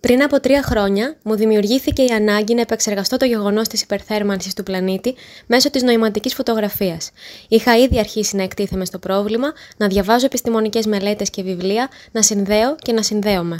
[0.00, 4.62] Πριν από τρία χρόνια, μου δημιουργήθηκε η ανάγκη να επεξεργαστώ το γεγονός της υπερθέρμανσης του
[4.62, 5.14] πλανήτη
[5.46, 7.10] μέσω της νοηματικής φωτογραφίας.
[7.48, 12.76] Είχα ήδη αρχίσει να εκτίθεμαι στο πρόβλημα, να διαβάζω επιστημονικές μελέτες και βιβλία, να συνδέω
[12.76, 13.56] και να συνδέομαι.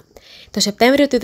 [0.50, 1.18] Το Σεπτέμβριο του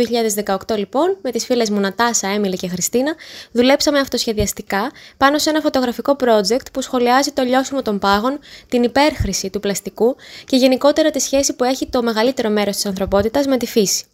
[0.45, 3.15] 2018, λοιπόν, με τις φίλες μου Νατάσα, Έμιλη και Χριστίνα,
[3.53, 9.51] δουλέψαμε αυτοσχεδιαστικά πάνω σε ένα φωτογραφικό project που σχολιάζει το λιώσιμο των πάγων, την υπέρχρηση
[9.51, 10.17] του πλαστικού
[10.47, 14.04] και γενικότερα τη σχέση που έχει το μεγαλύτερο μέρος της ανθρωπότητας με τη φύση.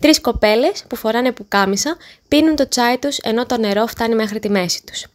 [0.00, 1.96] Τρεις κοπέλες που φοράνε πουκάμισα
[2.28, 5.06] πίνουν το τσάι τους ενώ το νερό φτάνει μέχρι τη μέση τους.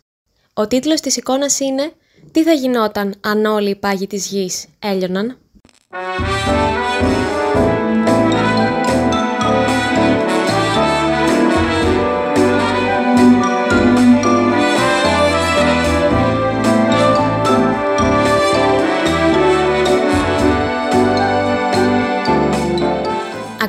[0.53, 1.91] Ο τίτλος της εικόνας είναι
[2.31, 5.37] Τι θα γινόταν αν όλοι οι πάγοι της γης έλειωναν;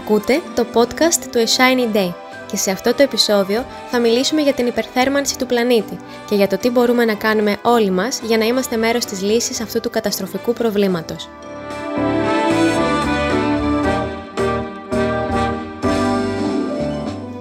[0.04, 2.14] Ακούτε το podcast του A Shiny Day
[2.50, 6.58] και σε αυτό το επεισόδιο θα μιλήσουμε για την υπερθέρμανση του πλανήτη και για το
[6.58, 10.52] τι μπορούμε να κάνουμε όλοι μας για να είμαστε μέρος της λύσης αυτού του καταστροφικού
[10.52, 11.28] προβλήματος.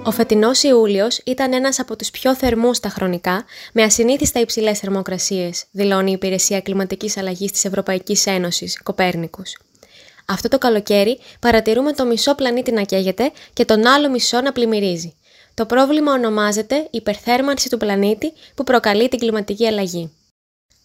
[0.02, 5.64] Ο φετινός Ιούλιος ήταν ένας από τους πιο θερμούς στα χρονικά, με ασυνήθιστα υψηλές θερμοκρασίες,
[5.70, 9.56] δηλώνει η Υπηρεσία Κλιματικής Αλλαγής της Ευρωπαϊκής Ένωσης, Κοπέρνικους.
[10.26, 15.16] Αυτό το καλοκαίρι παρατηρούμε το μισό πλανήτη να καίγεται και τον άλλο μισό να πλημμυρίζει.
[15.54, 20.12] Το πρόβλημα ονομάζεται υπερθέρμανση του πλανήτη που προκαλεί την κλιματική αλλαγή.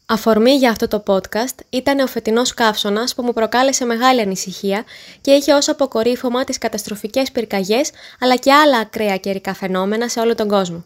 [0.10, 4.84] Αφορμή για αυτό το podcast ήταν ο φετινός καύσωνας που μου προκάλεσε μεγάλη ανησυχία
[5.22, 10.36] και είχε ως αποκορύφωμα τις καταστροφικές πυρκαγιές αλλά και άλλα ακραία καιρικά φαινόμενα σε όλο
[10.36, 10.86] τον κόσμο.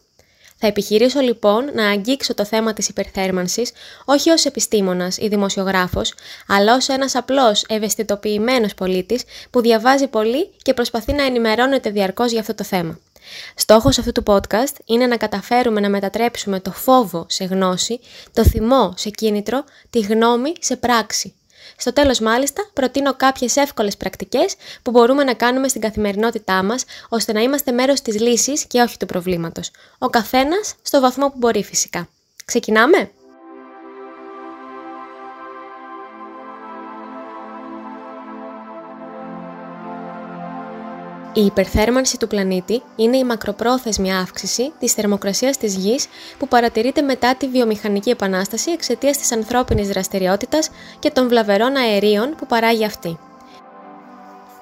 [0.64, 3.72] Θα επιχειρήσω λοιπόν να αγγίξω το θέμα της υπερθέρμανσης
[4.06, 6.14] όχι ως επιστήμονας ή δημοσιογράφος,
[6.48, 12.40] αλλά ως ένας απλός ευαισθητοποιημένος πολίτης που διαβάζει πολύ και προσπαθεί να ενημερώνεται διαρκώς για
[12.40, 13.00] αυτό το θέμα.
[13.56, 18.00] Στόχος αυτού του podcast είναι να καταφέρουμε να μετατρέψουμε το φόβο σε γνώση,
[18.34, 21.34] το θυμό σε κίνητρο, τη γνώμη σε πράξη.
[21.82, 27.34] Στο τέλος μάλιστα προτείνω κάποιες εύκολες πρακτικές που μπορούμε να κάνουμε στην καθημερινότητά μας ώστε
[27.34, 29.72] να είμαστε μέρος της λύσης και όχι του προβλήματος.
[29.98, 32.10] Ο καθένας στο βαθμό που μπορεί φυσικά.
[32.46, 33.12] Ξεκινάμε!
[41.34, 47.36] Η υπερθέρμανση του πλανήτη είναι η μακροπρόθεσμη αύξηση της θερμοκρασίας της γης που παρατηρείται μετά
[47.36, 53.20] τη βιομηχανική επανάσταση εξαιτίας της ανθρώπινης δραστηριότητας και των βλαβερών αερίων που παράγει αυτή.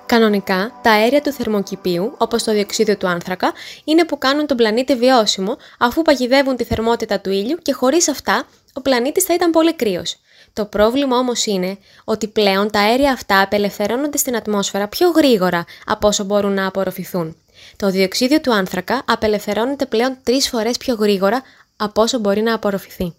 [0.05, 3.53] Κανονικά, τα αέρια του θερμοκηπίου, όπως το διοξίδιο του άνθρακα,
[3.83, 8.43] είναι που κάνουν τον πλανήτη βιώσιμο, αφού παγιδεύουν τη θερμότητα του ήλιου και χωρίς αυτά,
[8.73, 10.19] ο πλανήτης θα ήταν πολύ κρύος.
[10.53, 16.07] Το πρόβλημα όμως είναι ότι πλέον τα αέρια αυτά απελευθερώνονται στην ατμόσφαιρα πιο γρήγορα από
[16.07, 17.35] όσο μπορούν να απορροφηθούν.
[17.75, 21.41] Το διοξίδιο του άνθρακα απελευθερώνεται πλέον τρεις φορές πιο γρήγορα
[21.77, 23.13] από όσο μπορεί να απορροφηθεί.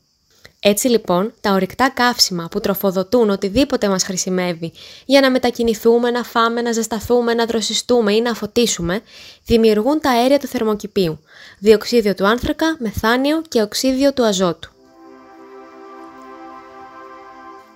[0.63, 4.73] Έτσι λοιπόν, τα ορυκτά καύσιμα που τροφοδοτούν οτιδήποτε μας χρησιμεύει
[5.05, 9.01] για να μετακινηθούμε, να φάμε, να ζεσταθούμε, να δροσιστούμε ή να φωτίσουμε,
[9.47, 11.19] δημιουργούν τα αέρια του θερμοκηπίου,
[11.59, 14.71] διοξίδιο του άνθρακα, μεθάνιο και οξύδιο του αζότου.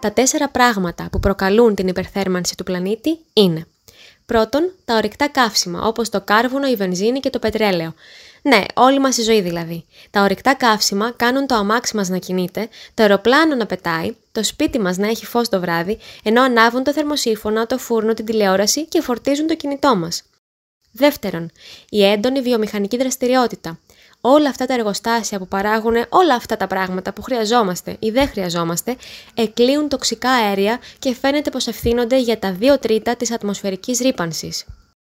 [0.05, 3.67] Τα τέσσερα πράγματα που προκαλούν την υπερθέρμανση του πλανήτη είναι
[4.27, 7.95] Πρώτον, τα ορυκτά καύσιμα, όπως το κάρβουνο, η βενζίνη και το πετρέλαιο.
[8.43, 9.85] Ναι, όλη μας η ζωή δηλαδή.
[10.11, 14.79] Τα ορυκτά καύσιμα κάνουν το αμάξι μας να κινείται, το αεροπλάνο να πετάει, το σπίτι
[14.79, 19.01] μας να έχει φως το βράδυ, ενώ ανάβουν το θερμοσύφωνα, το φούρνο, την τηλεόραση και
[19.01, 20.23] φορτίζουν το κινητό μας.
[20.93, 21.51] Δεύτερον,
[21.89, 23.79] η έντονη βιομηχανική δραστηριότητα
[24.27, 28.97] όλα αυτά τα εργοστάσια που παράγουν όλα αυτά τα πράγματα που χρειαζόμαστε ή δεν χρειαζόμαστε,
[29.35, 34.65] εκλείουν τοξικά αέρια και φαίνεται πως ευθύνονται για τα 2 τρίτα της ατμοσφαιρικής ρήπανσης.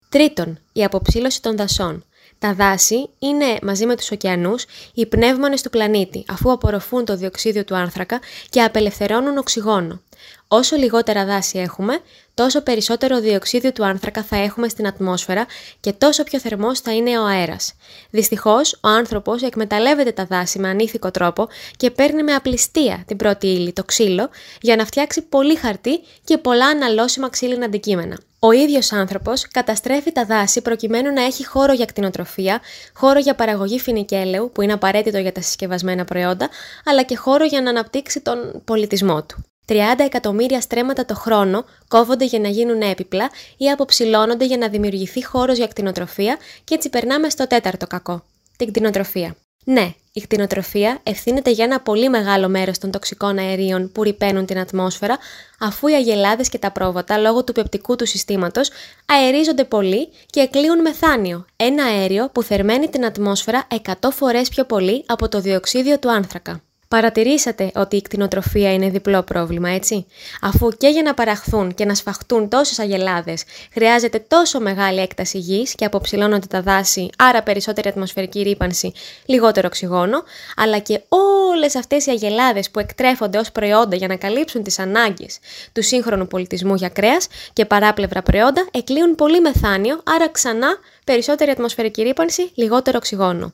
[0.08, 2.04] Τρίτον, η αποψήλωση των δασών.
[2.38, 7.64] Τα δάση είναι, μαζί με τους ωκεανούς, οι πνεύμονες του πλανήτη, αφού απορροφούν το διοξίδιο
[7.64, 8.20] του άνθρακα
[8.50, 10.02] και απελευθερώνουν οξυγόνο.
[10.48, 12.00] Όσο λιγότερα δάση έχουμε,
[12.40, 15.46] τόσο περισσότερο διοξίδιο του άνθρακα θα έχουμε στην ατμόσφαιρα
[15.80, 17.74] και τόσο πιο θερμός θα είναι ο αέρας.
[18.10, 23.46] Δυστυχώς, ο άνθρωπος εκμεταλλεύεται τα δάση με ανήθικο τρόπο και παίρνει με απληστία την πρώτη
[23.46, 24.28] ύλη, το ξύλο,
[24.60, 28.18] για να φτιάξει πολύ χαρτί και πολλά αναλώσιμα ξύλινα αντικείμενα.
[28.38, 32.60] Ο ίδιος άνθρωπος καταστρέφει τα δάση προκειμένου να έχει χώρο για κτηνοτροφία,
[32.94, 36.48] χώρο για παραγωγή φινικέλαιου, που είναι απαραίτητο για τα συσκευασμένα προϊόντα,
[36.84, 39.44] αλλά και χώρο για να αναπτύξει τον πολιτισμό του.
[39.70, 45.24] 30 εκατομμύρια στρέμματα το χρόνο κόβονται για να γίνουν έπιπλα ή αποψηλώνονται για να δημιουργηθεί
[45.24, 48.24] χώρος για κτηνοτροφία και έτσι περνάμε στο τέταρτο κακό,
[48.56, 49.36] την κτηνοτροφία.
[49.64, 54.58] Ναι, η κτηνοτροφία ευθύνεται για ένα πολύ μεγάλο μέρος των τοξικών αερίων που ρηπαίνουν την
[54.58, 55.18] ατμόσφαιρα,
[55.60, 58.70] αφού οι αγελάδες και τα πρόβατα, λόγω του πεπτικού του συστήματος,
[59.06, 65.04] αερίζονται πολύ και εκλείουν μεθάνιο, ένα αέριο που θερμαίνει την ατμόσφαιρα 100 φορές πιο πολύ
[65.06, 66.62] από το διοξίδιο του άνθρακα.
[66.90, 70.06] Παρατηρήσατε ότι η κτηνοτροφία είναι διπλό πρόβλημα, έτσι;
[70.40, 75.74] Αφού και για να παραχθούν και να σφαχτούν τόσες αγελάδες χρειάζεται τόσο μεγάλη έκταση γης
[75.74, 78.92] και αποψηλώνονται τα δάση, άρα περισσότερη ατμοσφαιρική ρήπανση,
[79.24, 80.22] λιγότερο οξυγόνο,
[80.56, 85.38] αλλά και όλες αυτές οι αγελάδες που εκτρέφονται ως προϊόντα για να καλύψουν τις ανάγκες
[85.72, 92.02] του σύγχρονου πολιτισμού για κρέας και παράπλευρα προϊόντα, εκλείουν πολύ μεθάνιο, άρα ξανά περισσότερη ατμοσφαιρική
[92.02, 93.52] ρήπανση, λιγότερο οξυγόνο.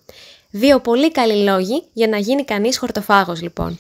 [0.57, 3.79] Δύο πολύ καλοί λόγοι για να γίνει κανείς χορτοφάγος λοιπόν.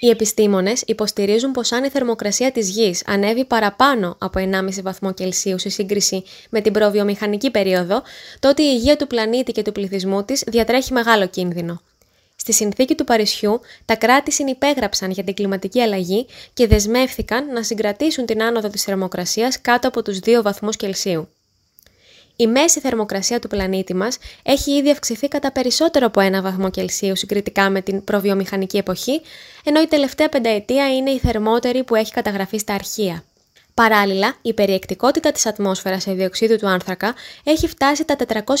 [0.00, 5.58] Οι επιστήμονες υποστηρίζουν πως αν η θερμοκρασία της γης ανέβει παραπάνω από 1,5 βαθμό Κελσίου
[5.58, 8.02] σε σύγκριση με την προβιομηχανική περίοδο,
[8.38, 11.82] τότε η υγεία του πλανήτη και του πληθυσμού της διατρέχει μεγάλο κίνδυνο.
[12.36, 18.26] Στη συνθήκη του Παρισιού, τα κράτη συνυπέγραψαν για την κλιματική αλλαγή και δεσμεύθηκαν να συγκρατήσουν
[18.26, 21.28] την άνοδο της θερμοκρασίας κάτω από τους 2 βαθμούς Κελσίου
[22.40, 27.16] η μέση θερμοκρασία του πλανήτη μας έχει ήδη αυξηθεί κατά περισσότερο από ένα βαθμό Κελσίου
[27.16, 29.20] συγκριτικά με την προβιομηχανική εποχή,
[29.64, 33.24] ενώ η τελευταία πενταετία είναι η θερμότερη που έχει καταγραφεί στα αρχεία.
[33.74, 37.14] Παράλληλα, η περιεκτικότητα της ατμόσφαιρας σε διοξείδιο του άνθρακα
[37.44, 38.56] έχει φτάσει τα 413,56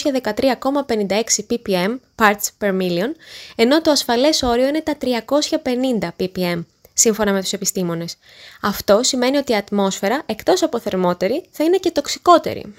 [1.50, 3.12] ppm parts per million,
[3.56, 8.16] ενώ το ασφαλές όριο είναι τα 350 ppm, σύμφωνα με τους επιστήμονες.
[8.60, 12.74] Αυτό σημαίνει ότι η ατμόσφαιρα, εκτός από θερμότερη, θα είναι και τοξικότερη.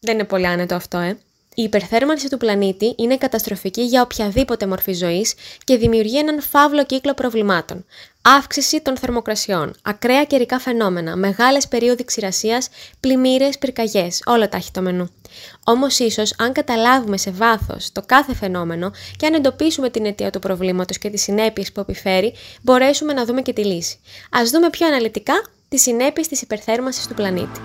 [0.00, 1.18] Δεν είναι πολύ άνετο αυτό, ε.
[1.58, 5.34] Η υπερθέρμανση του πλανήτη είναι καταστροφική για οποιαδήποτε μορφή ζωής
[5.64, 7.84] και δημιουργεί έναν φαύλο κύκλο προβλημάτων.
[8.22, 12.68] Αύξηση των θερμοκρασιών, ακραία καιρικά φαινόμενα, μεγάλες περίοδοι ξηρασίας,
[13.00, 15.10] πλημμύρες, πυρκαγιές, όλα τα έχει το μενού.
[15.64, 20.38] Όμως, ίσως, αν καταλάβουμε σε βάθος το κάθε φαινόμενο και αν εντοπίσουμε την αιτία του
[20.38, 23.98] προβλήματος και τις συνέπειες που επιφέρει, μπορέσουμε να δούμε και τη λύση.
[24.30, 27.60] Α δούμε πιο αναλυτικά τις συνέπειες της υπερθέρμανσης του πλανήτη.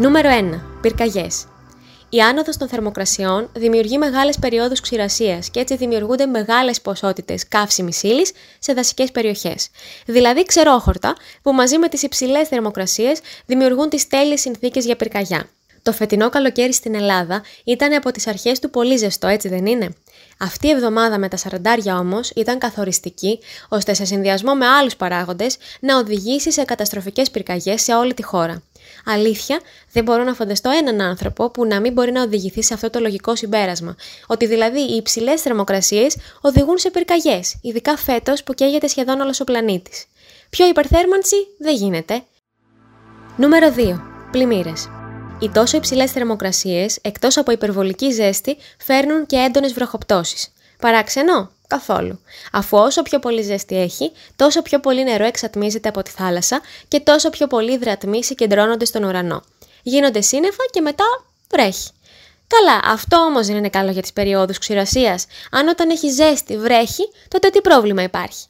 [0.00, 0.60] Νούμερο 1.
[0.80, 1.46] Πυρκαγιές.
[2.08, 8.32] Η άνοδος των θερμοκρασιών δημιουργεί μεγάλες περιόδους ξηρασίας και έτσι δημιουργούνται μεγάλες ποσότητες καύσιμης ύλης
[8.58, 9.68] σε δασικές περιοχές.
[10.06, 15.48] Δηλαδή ξερόχορτα που μαζί με τις υψηλές θερμοκρασίες δημιουργούν τις τέλειες συνθήκες για πυρκαγιά.
[15.82, 19.88] Το φετινό καλοκαίρι στην Ελλάδα ήταν από τις αρχές του πολύ ζεστό, έτσι δεν είναι;
[20.38, 23.38] Αυτή η εβδομάδα με τα σαραντάρια όμως ήταν καθοριστική
[23.68, 28.62] ώστε σε συνδυασμό με άλλους παράγοντες να οδηγήσει σε καταστροφικές πυρκαγιές σε όλη τη χώρα.
[29.04, 29.60] Αλήθεια,
[29.92, 33.00] δεν μπορώ να φανταστώ έναν άνθρωπο που να μην μπορεί να οδηγηθεί σε αυτό το
[33.00, 33.96] λογικό συμπέρασμα.
[34.26, 39.44] Ότι δηλαδή οι υψηλές θερμοκρασίες οδηγούν σε πυρκαγιές, ειδικά φέτος που καίγεται σχεδόν όλος ο
[39.44, 40.04] πλανήτης.
[40.50, 42.22] Πιο υπερθέρμανση δεν γίνεται.
[43.36, 44.00] Νούμερο 2.
[44.30, 44.88] Πλημμύρες.
[45.40, 50.52] Οι τόσο υψηλές θερμοκρασίες, εκτός από υπερβολική ζέστη, φέρνουν και έντονες βροχοπτώσεις.
[50.80, 52.20] Παράξενο, Καθόλου.
[52.52, 57.00] Αφού όσο πιο πολύ ζέστη έχει, τόσο πιο πολύ νερό εξατμίζεται από τη θάλασσα και
[57.00, 59.42] τόσο πιο πολύ υδρατμοί συγκεντρώνονται στον ουρανό.
[59.82, 61.04] Γίνονται σύννεφα και μετά
[61.50, 61.90] βρέχει.
[62.46, 65.26] Καλά, αυτό όμως δεν είναι καλό για τις περιόδους ξηρασίας.
[65.50, 68.46] Αν όταν έχει ζέστη βρέχει, τότε τι πρόβλημα υπάρχει;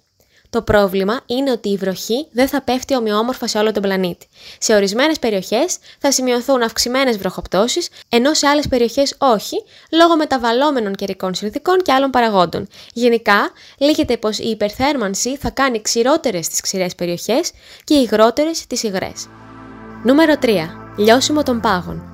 [0.50, 4.26] Το πρόβλημα είναι ότι η βροχή δεν θα πέφτει ομοιόμορφα σε όλο τον πλανήτη.
[4.58, 11.35] Σε ορισμένες περιοχές θα σημειωθούν αυξημένες βροχοπτώσεις, ενώ σε άλλες περιοχές όχι, λόγω μεταβαλλόμενων καιρικών
[11.35, 12.69] συνθηκών και άλλων παραγόντων.
[12.93, 17.50] Γενικά, λέγεται πως η υπερθέρμανση θα κάνει ξηρότερες τις ξηρές περιοχές
[17.85, 19.28] και υγρότερες τις υγρές.
[20.04, 20.47] Νούμερο 3.
[20.97, 22.04] Λιώσιμο των πάγων.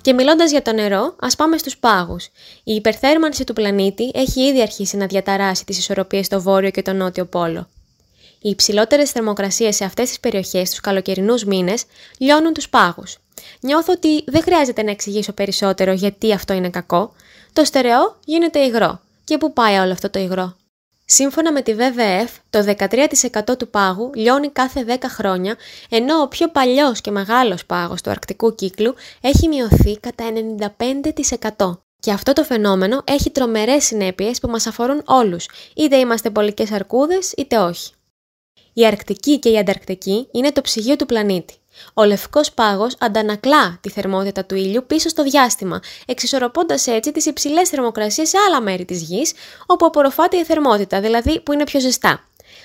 [0.00, 2.24] Και μιλώντας για το νερό, ας πάμε στους πάγους.
[2.64, 6.92] Η υπερθέρμανση του πλανήτη έχει ήδη αρχίσει να διαταράσει τις ισορροπίες στο βόρειο και το
[6.92, 7.68] νότιο πόλο.
[8.46, 11.84] Οι υψηλότερες θερμοκρασίες σε αυτές τις περιοχές τους καλοκαιρινούς μήνες
[12.18, 13.18] λιώνουν τους πάγους.
[13.60, 17.12] Νιώθω ότι δεν χρειάζεται να εξηγήσω περισσότερο γιατί αυτό είναι κακό.
[17.52, 19.00] Το στερεό γίνεται υγρό.
[19.24, 20.56] Και πού πάει όλο αυτό το υγρό;
[21.04, 22.64] Σύμφωνα με τη WWF, το
[23.50, 25.56] 13% του πάγου λιώνει κάθε 10 χρόνια,
[25.88, 30.24] ενώ ο πιο παλιός και μεγάλος πάγος του αρκτικού κύκλου έχει μειωθεί κατά
[31.56, 31.78] 95%.
[32.00, 37.32] Και αυτό το φαινόμενο έχει τρομερές συνέπειες που μας αφορούν όλους, είτε είμαστε πολικές αρκούδες
[37.36, 37.90] είτε όχι.
[38.78, 41.54] Η Αρκτική και η Ανταρκτική είναι το ψυγείο του πλανήτη.
[41.94, 47.68] Ο λευκός πάγος αντανακλά τη θερμότητα του ήλιου πίσω στο διάστημα, εξισορροπώντας έτσι τις υψηλές
[47.68, 49.32] θερμοκρασίες σε άλλα μέρη της γης,
[49.66, 52.24] όπου απορροφάται η θερμότητα, δηλαδή που είναι πιο ζεστά.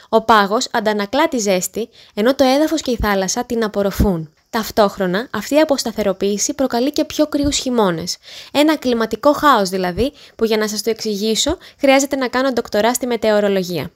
[0.10, 4.34] Ο πάγος αντανακλά τη ζέστη, ενώ το έδαφος και η θάλασσα την απορροφούν.
[4.50, 8.18] Ταυτόχρονα, αυτή η αποσταθεροποίηση προκαλεί και πιο κρύους χειμώνες.
[8.52, 13.08] Ένα κλιματικό χάος δηλαδή, που για να σας το εξηγήσω, χρειάζεται να κάνω ντοκτορά στη
[13.08, 13.92] μετεωρολογία.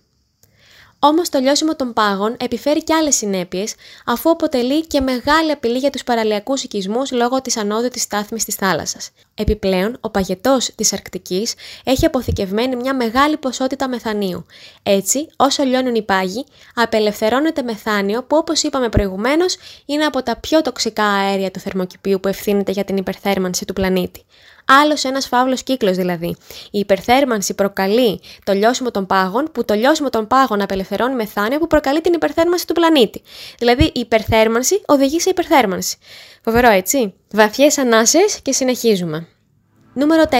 [1.07, 5.89] Όμως το λιώσιμο των πάγων επιφέρει και άλλες συνέπειες, αφού αποτελεί και μεγάλη απειλή για
[5.89, 9.09] τους παραλιακούς οικισμούς λόγω της ανώδου τη στάθμης της θάλασσας.
[9.35, 14.45] Επιπλέον, ο παγετός της Αρκτικής έχει αποθηκευμένη μια μεγάλη ποσότητα μεθανίου.
[14.83, 16.45] Έτσι, όσο λιώνουν οι πάγοι,
[16.75, 22.27] απελευθερώνεται μεθάνιο που, όπως είπαμε προηγουμένως, είναι από τα πιο τοξικά αέρια του θερμοκηπίου που
[22.27, 24.23] ευθύνεται για την υπερθέρμανση του πλανήτη.
[24.65, 26.35] Άλλος ένας φαύλος κύκλος δηλαδή.
[26.71, 31.67] Η υπερθέρμανση προκαλεί το λιώσιμο των πάγων, που το λιώσιμο των πάγων απελευθερώνει μεθάνιο που
[31.67, 33.21] προκαλεί την υπερθέρμανση του πλανήτη.
[33.57, 35.97] Δηλαδή η υπερθέρμανση οδηγεί σε υπερθέρμανση.
[36.41, 37.13] Φοβερό έτσι.
[37.31, 39.27] Βαθιές ανάσες και συνεχίζουμε.
[39.93, 40.35] Νούμερο 4.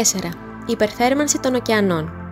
[0.67, 2.24] Υπερθέρμανση των ωκεανών.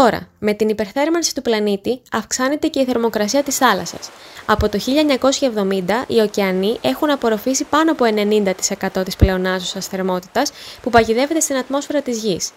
[0.00, 4.10] Τώρα, με την υπερθέρμανση του πλανήτη αυξάνεται και η θερμοκρασία της θάλασσας.
[4.46, 10.50] Από το 1970 οι ωκεανοί έχουν απορροφήσει πάνω από 90% της πλεονάζουσας θερμότητας
[10.82, 12.50] που παγιδεύεται στην ατμόσφαιρα της γης.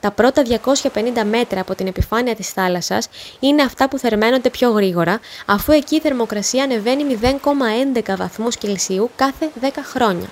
[0.00, 3.08] Τα πρώτα 250 μέτρα από την επιφάνεια της θάλασσας
[3.40, 9.50] είναι αυτά που θερμαίνονται πιο γρήγορα, αφού εκεί η θερμοκρασία ανεβαίνει 0,11 βαθμούς Κελσίου κάθε
[9.60, 10.28] 10 χρόνια.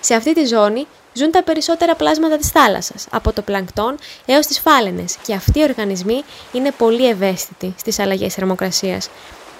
[0.00, 0.86] Σε αυτή τη ζώνη
[1.18, 5.62] ζουν τα περισσότερα πλάσματα της θάλασσας, από το πλανκτόν έως τις φάλαινες και αυτοί οι
[5.62, 6.22] οργανισμοί
[6.52, 9.08] είναι πολύ ευαίσθητοι στις αλλαγές θερμοκρασίας.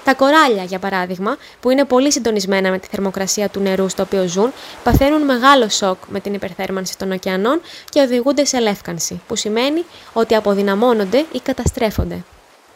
[0.04, 4.26] Τα κοράλια, για παράδειγμα, που είναι πολύ συντονισμένα με τη θερμοκρασία του νερού στο οποίο
[4.26, 7.60] ζουν, παθαίνουν μεγάλο σοκ με την υπερθέρμανση των ωκεανών
[7.90, 12.24] και οδηγούνται σε λεύκανση, που σημαίνει ότι αποδυναμώνονται ή καταστρέφονται.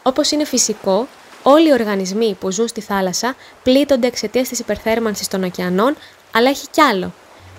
[0.03, 1.07] Όπως είναι φυσικό,
[1.43, 5.95] όλοι οι οργανισμοί που ζουν στη θάλασσα πλήττονται εξαιτίας της υπερθέρμανσης των ωκεανών,
[6.31, 7.11] αλλά έχει κι άλλο.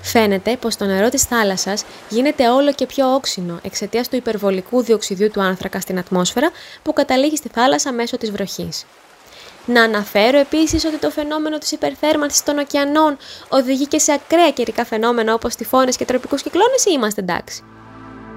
[0.06, 5.30] Φαίνεται πως το νερό της θάλασσας γίνεται όλο και πιο όξινο εξαιτίας του υπερβολικού διοξιδίου
[5.30, 6.50] του άνθρακα στην ατμόσφαιρα
[6.82, 8.84] που καταλήγει στη θάλασσα μέσω της βροχής.
[9.66, 13.16] Να αναφέρω επίσης ότι το φαινόμενο της υπερθέρμανσης των ωκεανών
[13.48, 17.62] οδηγεί και σε ακραία καιρικά φαινόμενα όπως τυφώνες και τροπικούς κυκλώνες ή είμαστε εντάξει.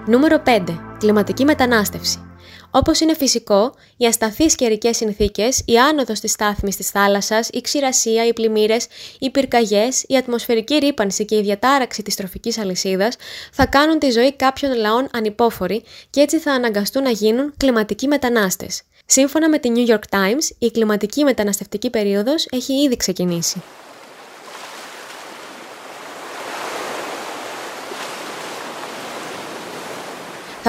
[0.05, 0.63] Νούμερο 5.
[0.97, 2.36] Κλιματική μετανάστευση.
[2.71, 8.27] Όπως είναι φυσικό, οι ασταθείς καιρικές συνθήκες, η άνοδος της στάθμης της θάλασσας, η ξηρασία,
[8.27, 8.87] οι πλημμύρες,
[9.19, 13.15] οι πυρκαγιές, η ατμοσφαιρική ρήπανση και η διατάραξη της τροφικής αλυσίδας
[13.51, 18.81] θα κάνουν τη ζωή κάποιων λαών ανυπόφορη και έτσι θα αναγκαστούν να γίνουν κλιματικοί μετανάστες.
[19.05, 23.61] Σύμφωνα με τη New York Times, η κλιματική μεταναστευτική περίοδος έχει ήδη ξεκινήσει.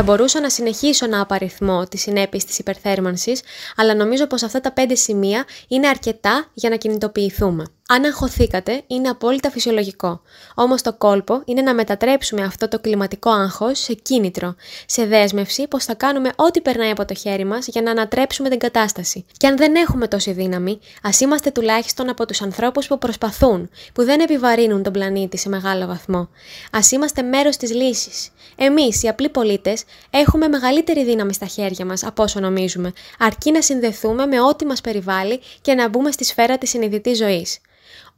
[0.01, 3.41] Θα μπορούσα να συνεχίσω να απαριθμώ τις συνέπειες της υπερθέρμανσης,
[3.77, 7.65] αλλά νομίζω πως αυτά τα πέντε σημεία είναι αρκετά για να κινητοποιηθούμε.
[7.91, 10.21] Αν αγχωθήκατε, είναι απόλυτα φυσιολογικό.
[10.55, 14.55] Όμως το κόλπο είναι να μετατρέψουμε αυτό το κλιματικό άγχος σε κίνητρο,
[14.87, 18.59] σε δέσμευση πως θα κάνουμε ό,τι περνάει από το χέρι μας για να ανατρέψουμε την
[18.59, 19.25] κατάσταση.
[19.37, 24.05] Και αν δεν έχουμε τόση δύναμη, ας είμαστε τουλάχιστον από τους ανθρώπους που προσπαθούν, που
[24.05, 26.29] δεν επιβαρύνουν τον πλανήτη σε μεγάλο βαθμό.
[26.71, 28.29] Α είμαστε μέρος της λύσης.
[28.57, 33.63] Εμείς, οι απλοί πολίτες, έχουμε μεγαλύτερη δύναμη στα χέρια μας από όσο νομίζουμε, αρκεί να
[33.63, 37.61] συνδεθούμε με ό,τι μας περιβάλλει και να μπούμε στη σφαίρα της συνειδητής ζωής.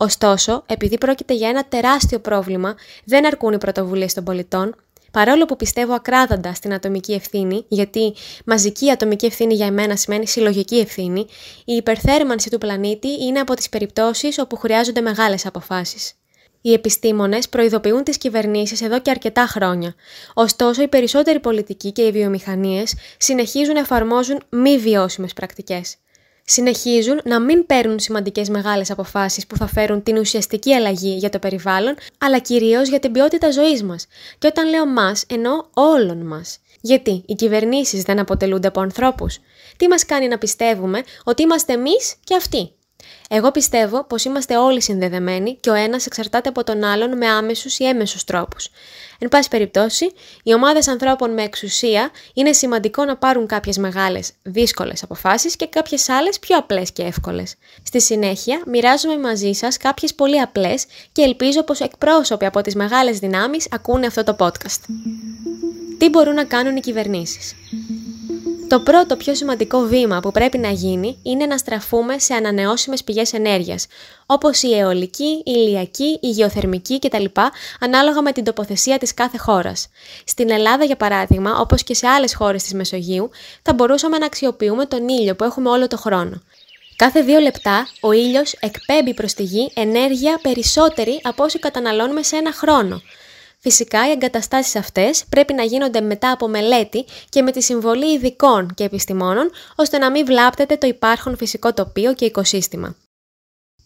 [0.02, 4.74] Ωστόσο, επειδή πρόκειται για ένα τεράστιο πρόβλημα, δεν αρκούν οι πρωτοβουλίες των πολιτών,
[5.10, 8.14] Παρόλο που πιστεύω ακράδαντα στην ατομική ευθύνη, γιατί
[8.44, 11.26] μαζική ατομική ευθύνη για εμένα σημαίνει συλλογική ευθύνη,
[11.64, 16.12] η υπερθέρμανση του πλανήτη είναι από τις περιπτώσεις όπου χρειάζονται μεγάλες αποφάσεις.
[16.60, 19.94] Οι επιστήμονες προειδοποιούν τις κυβερνήσεις εδώ και αρκετά χρόνια.
[20.34, 25.96] Ωστόσο, οι περισσότεροι πολιτικοί και οι βιομηχανίες συνεχίζουν να εφαρμόζουν μη βιώσιμες πρακτικές
[26.50, 31.38] συνεχίζουν να μην παίρνουν σημαντικές μεγάλες αποφάσεις που θα φέρουν την ουσιαστική αλλαγή για το
[31.38, 34.06] περιβάλλον, αλλά κυρίως για την ποιότητα ζωής μας.
[34.38, 36.58] Και όταν λέω μας, εννοώ όλων μας.
[36.80, 39.38] Γιατί οι κυβερνήσεις δεν αποτελούνται από ανθρώπους.
[39.76, 42.72] Τι μας κάνει να πιστεύουμε ότι είμαστε εμείς και αυτοί;
[43.30, 47.78] Εγώ πιστεύω πως είμαστε όλοι συνδεδεμένοι και ο ένας εξαρτάται από τον άλλον με άμεσους
[47.78, 48.68] ή έμεσους τρόπους.
[49.22, 55.02] Εν πάση περιπτώσει, οι ομάδες ανθρώπων με εξουσία είναι σημαντικό να πάρουν κάποιες μεγάλες, δύσκολες
[55.02, 57.54] αποφάσεις και κάποιες άλλες πιο απλές και εύκολες.
[57.82, 63.18] Στη συνέχεια, μοιράζομαι μαζί σας κάποιες πολύ απλές και ελπίζω πως εκπρόσωποι από τις μεγάλες
[63.18, 64.80] δυνάμεις ακούνε αυτό το podcast.
[65.98, 67.54] Τι μπορούν να κάνουν οι κυβερνήσεις;
[68.70, 73.32] Το πρώτο πιο σημαντικό βήμα που πρέπει να γίνει είναι να στραφούμε σε ανανεώσιμες πηγές
[73.32, 73.86] ενέργειας,
[74.26, 77.24] όπως η αιωλική, η ηλιακή, η γεωθερμική κτλ.
[77.80, 79.88] ανάλογα με την τοποθεσία της κάθε χώρας.
[80.24, 83.30] Στην Ελλάδα, για παράδειγμα, όπως και σε άλλες χώρες της Μεσογείου,
[83.62, 86.42] θα μπορούσαμε να αξιοποιούμε τον ήλιο που έχουμε όλο το χρόνο.
[86.96, 92.36] Κάθε δύο λεπτά ο ήλιος εκπέμπει προς τη γη ενέργεια περισσότερη από όσο καταναλώνουμε σε
[92.36, 93.02] ένα χρόνο.
[93.62, 98.74] Φυσικά, οι εγκαταστάσεις αυτές πρέπει να γίνονται μετά από μελέτη και με τη συμβολή ειδικών
[98.74, 102.96] και επιστημόνων, ώστε να μην βλάπτεται το υπάρχον φυσικό τοπίο και οικοσύστημα.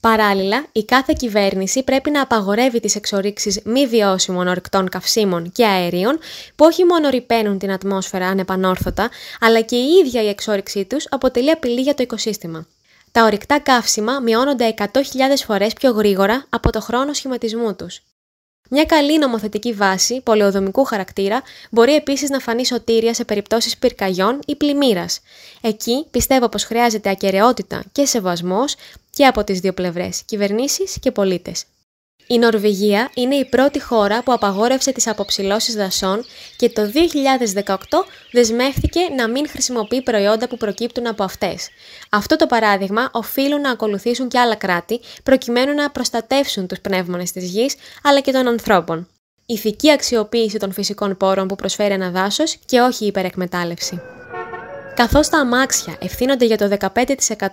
[0.01, 6.19] Παράλληλα, η κάθε κυβέρνηση πρέπει να απαγορεύει τις εξορίξεις μη βιώσιμων ορυκτών καυσίμων και αερίων
[6.57, 11.51] που όχι μόνο ρηπαίνουν την ατμόσφαιρα ανεπανόρθωτα, αλλά και η ίδια η εξόριξή τους αποτελεί
[11.51, 12.67] απειλή για το οικοσύστημα.
[13.13, 14.85] Τα ορυκτά καύσιμα μειώνονται 100.000
[15.47, 18.03] φορές πιο γρήγορα από το χρόνο σχηματισμού τους.
[18.71, 24.57] Μια καλή νομοθετική βάση πολεοδομικού χαρακτήρα μπορεί επίσης να φανεί σωτήρια σε περιπτώσεις πυρκαγιών ή
[24.57, 25.21] πλημμύρας.
[25.61, 28.75] Εκεί πιστεύω πως χρειάζεται ακαιρεότητα και σεβασμός
[29.11, 31.65] και από τις δύο πλευρές, κυβερνήσεις και πολίτες.
[32.27, 36.25] Η Νορβηγία είναι η πρώτη χώρα που απαγόρευσε τις αποψηλώσεις δασών
[36.57, 36.83] και το
[37.65, 37.77] 2018
[38.33, 41.69] δεσμεύθηκε να μην χρησιμοποιεί προϊόντα που προκύπτουν από αυτές.
[42.11, 47.51] Αυτό το παράδειγμα οφείλουν να ακολουθήσουν και άλλα κράτη προκειμένου να προστατεύσουν τους πνεύμονες της
[47.51, 49.09] γης αλλά και των ανθρώπων.
[49.47, 54.01] Ηθική αξιοποίηση των φυσικών πόρων που προσφέρει ένα δάσος και όχι υπερεκμετάλλευση.
[54.95, 56.69] Καθώς τα αμάξια ευθύνονται για το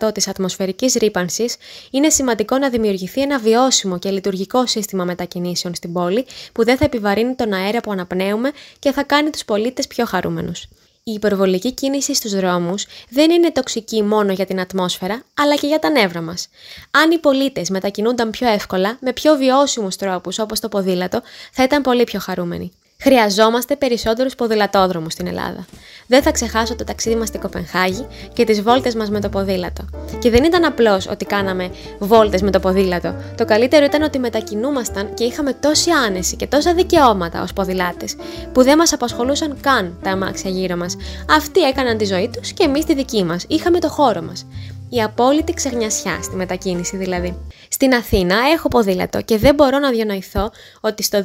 [0.06, 1.56] 15% της ατμοσφαιρικής ρήπανσης,
[1.92, 6.86] είναι σημαντικό να δημιουργηθεί ένα βιώσιμο και λειτουργικό σύστημα μετακινήσεων στην πόλη που δεν θα
[6.86, 10.68] επιβαρύνει τον αέρα που αναπνέουμε και θα κάνει τους πολίτες πιο χαρούμενους.
[11.04, 15.80] Η υπερβολική κίνηση στους δρόμους δεν είναι τοξική μόνο για την ατμόσφαιρα, αλλά και για
[15.80, 16.48] τα νεύρα μας.
[16.92, 21.22] Αν οι πολίτες μετακινούνταν πιο εύκολα, με πιο βιώσιμους τρόπους όπως το ποδήλατο,
[21.52, 22.72] θα ήταν πολύ πιο χαρούμενοι.
[23.04, 25.66] Χρειαζόμαστε περισσότερους ποδηλατόδρομους στην Ελλάδα.
[26.08, 29.86] Δεν θα ξεχάσω το ταξίδι μας στην Κοπενχάγη και τις βόλτες μας με το ποδήλατο.
[30.20, 33.16] Και δεν ήταν απλώς ότι κάναμε βόλτες με το ποδήλατο.
[33.38, 38.16] Το καλύτερο ήταν ότι μετακινούμασταν και είχαμε τόση άνεση και τόσα δικαιώματα ως ποδηλάτες,
[38.52, 40.96] που δεν μας απασχολούσαν καν τα αμάξια γύρω μας.
[41.30, 43.46] Αυτοί έκαναν τη ζωή τους και εμείς τη δική μας.
[43.48, 44.46] Είχαμε το χώρο μας.
[44.94, 47.38] Η απόλυτη ξεγνιασιά στη μετακίνηση δηλαδή.
[47.70, 51.24] Στην Αθήνα έχω ποδήλατο και δεν μπορώ να διανοηθώ ότι στο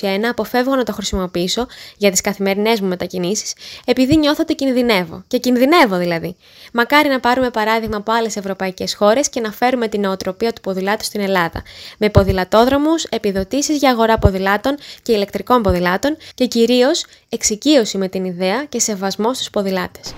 [0.00, 5.24] 2021 αποφεύγω να το χρησιμοποιήσω για τις καθημερινές μου μετακινήσεις επειδή νιώθω ότι κινδυνεύω.
[5.26, 6.36] Και κινδυνεύω δηλαδή.
[6.72, 11.04] Μακάρι να πάρουμε παράδειγμα από άλλες ευρωπαϊκές χώρες και να φέρουμε την νοοτροπία του ποδηλάτου
[11.04, 11.62] στην Ελλάδα.
[11.98, 18.64] Με ποδηλατόδρομους, επιδοτήσεις για αγορά ποδηλάτων και ηλεκτρικών ποδηλάτων και κυρίως εξοικείωση με την ιδέα
[18.64, 20.14] και σεβασμό στους ποδηλάτες.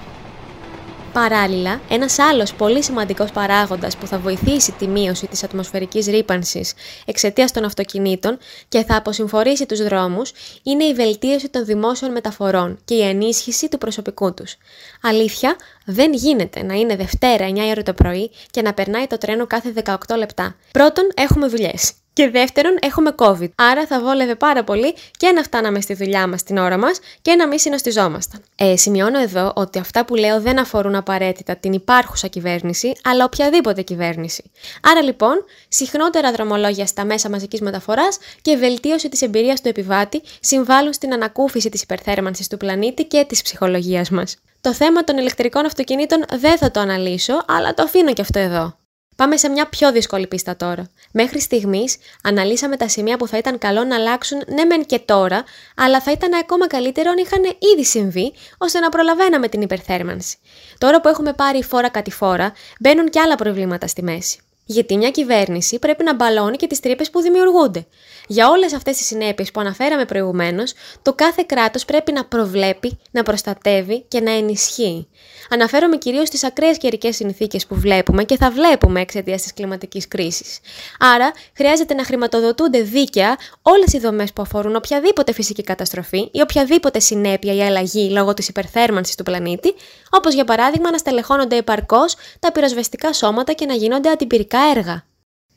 [1.12, 6.72] Παράλληλα, ένας άλλος πολύ σημαντικός παράγοντας που θα βοηθήσει τη μείωση της ατμοσφαιρικής ρήπανσης
[7.04, 8.38] εξαιτίας των αυτοκινήτων
[8.68, 13.78] και θα αποσυμφορήσει τους δρόμους είναι η βελτίωση των δημόσιων μεταφορών και η ενίσχυση του
[13.78, 14.56] προσωπικού τους.
[15.02, 19.46] Αλήθεια, δεν γίνεται να είναι Δευτέρα 9 ώρα το πρωί και να περνάει το τρένο
[19.46, 20.56] κάθε 18 λεπτά.
[20.72, 21.92] Πρώτον, έχουμε δουλειές.
[22.18, 23.48] Και δεύτερον, έχουμε COVID.
[23.54, 27.34] Άρα θα βόλευε πάρα πολύ και να φτάναμε στη δουλειά μας την ώρα μας και
[27.34, 28.42] να μην συνοστιζόμασταν.
[28.56, 33.82] Ε, σημειώνω εδώ ότι αυτά που λέω δεν αφορούν απαραίτητα την υπάρχουσα κυβέρνηση, αλλά οποιαδήποτε
[33.82, 34.50] κυβέρνηση.
[34.82, 40.92] Άρα λοιπόν, συχνότερα δρομολόγια στα μέσα μαζικής μεταφοράς και βελτίωση της εμπειρίας του επιβάτη συμβάλλουν
[40.92, 44.36] στην ανακούφιση της υπερθέρμανσης του πλανήτη και της ψυχολογίας μας.
[44.60, 48.76] Το θέμα των ηλεκτρικών αυτοκινήτων δεν θα το αναλύσω, αλλά το αφήνω και αυτό εδώ.
[49.18, 50.90] Πάμε σε μια πιο δύσκολη πίστα τώρα.
[51.12, 55.44] Μέχρι στιγμής αναλύσαμε τα σημεία που θα ήταν καλό να αλλάξουν ναι μεν και τώρα,
[55.76, 57.42] αλλά θα ήταν ακόμα καλύτερο αν είχαν
[57.74, 60.38] ήδη συμβεί, ώστε να προλαβαίναμε την υπερθέρμανση.
[60.78, 64.38] Τώρα που έχουμε πάρει φόρα κατηφόρα, μπαίνουν και άλλα προβλήματα στη μέση.
[64.64, 67.86] Γιατί μια κυβέρνηση πρέπει να μπαλώνει και τις τρύπες που δημιουργούνται.
[68.30, 73.22] Για όλες αυτές τις συνέπειες που αναφέραμε προηγουμένως, το κάθε κράτος πρέπει να προβλέπει, να
[73.22, 75.08] προστατεύει και να ενισχύει.
[75.50, 80.58] Αναφέρομαι κυρίως στις ακραίες καιρικές συνθήκες που βλέπουμε και θα βλέπουμε εξαιτίας της κλιματικής κρίσης.
[80.98, 87.00] Άρα, χρειάζεται να χρηματοδοτούνται δίκαια όλες οι δομές που αφορούν οποιαδήποτε φυσική καταστροφή ή οποιαδήποτε
[87.00, 89.74] συνέπεια ή αλλαγή λόγω της υπερθέρμανσης του πλανήτη,
[90.10, 95.06] όπως για παράδειγμα να στελεχώνονται επαρκώς τα πυροσβεστικά σώματα και να γίνονται αντιπυρικά έργα.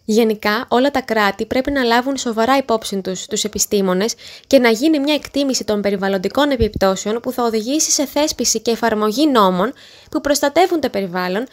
[0.06, 4.14] Γενικά, όλα τα κράτη πρέπει να λάβουν σοβαρά υπόψη τους τους επιστήμονες
[4.48, 9.28] και να γίνει μια εκτίμηση των περιβαλλοντικών επιπτώσεων που θα οδηγήσει σε θέσπιση και εφαρμογή
[9.28, 9.74] νόμων
[10.12, 11.46] που προστατεύουν το περιβάλλον,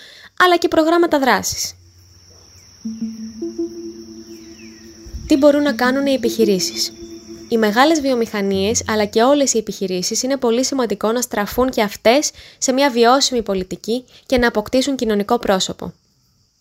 [0.45, 1.75] αλλά και προγράμματα δράσης.
[5.27, 6.93] Τι μπορούν να κάνουν οι επιχειρήσεις;
[7.49, 12.31] Οι μεγάλες βιομηχανίες αλλά και όλες οι επιχειρήσεις είναι πολύ σημαντικό να στραφούν και αυτές
[12.59, 15.93] σε μια βιώσιμη πολιτική και να αποκτήσουν κοινωνικό πρόσωπο.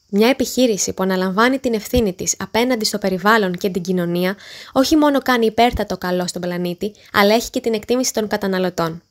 [0.10, 4.36] Μια επιχείρηση που αναλαμβάνει την ευθύνη της απέναντι στο περιβάλλον και την κοινωνία
[4.72, 9.02] όχι μόνο κάνει υπέρτατο καλό στον πλανήτη, αλλά έχει και την εκτίμηση των καταναλωτών.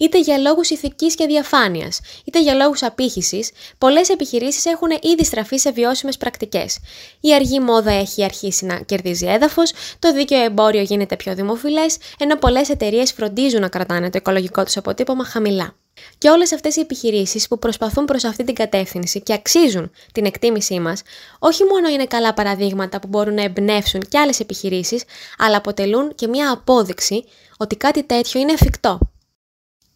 [0.00, 5.56] Είτε για λόγους ηθικής και διαφάνειας, είτε για λόγους απήχησης, πολλές επιχειρήσεις έχουν ήδη στραφεί
[5.56, 6.78] σε βιώσιμες πρακτικές.
[7.20, 12.36] Η αργή μόδα έχει αρχίσει να κερδίζει έδαφος, το δίκαιο εμπόριο γίνεται πιο δημοφιλές, ενώ
[12.36, 15.74] πολλές εταιρείες φροντίζουν να κρατάνε το οικολογικό τους αποτύπωμα χαμηλά.
[16.18, 20.80] Και όλες αυτές οι επιχειρήσεις που προσπαθούν προς αυτή την κατεύθυνση και αξίζουν την εκτίμησή
[20.80, 21.02] μας,
[21.38, 25.02] όχι μόνο είναι καλά παραδείγματα που μπορούν να εμπνεύσουν και άλλες επιχειρήσεις,
[25.38, 27.24] αλλά αποτελούν και μια απόδειξη
[27.56, 29.09] ότι κάτι τέτοιο είναι εφικτό.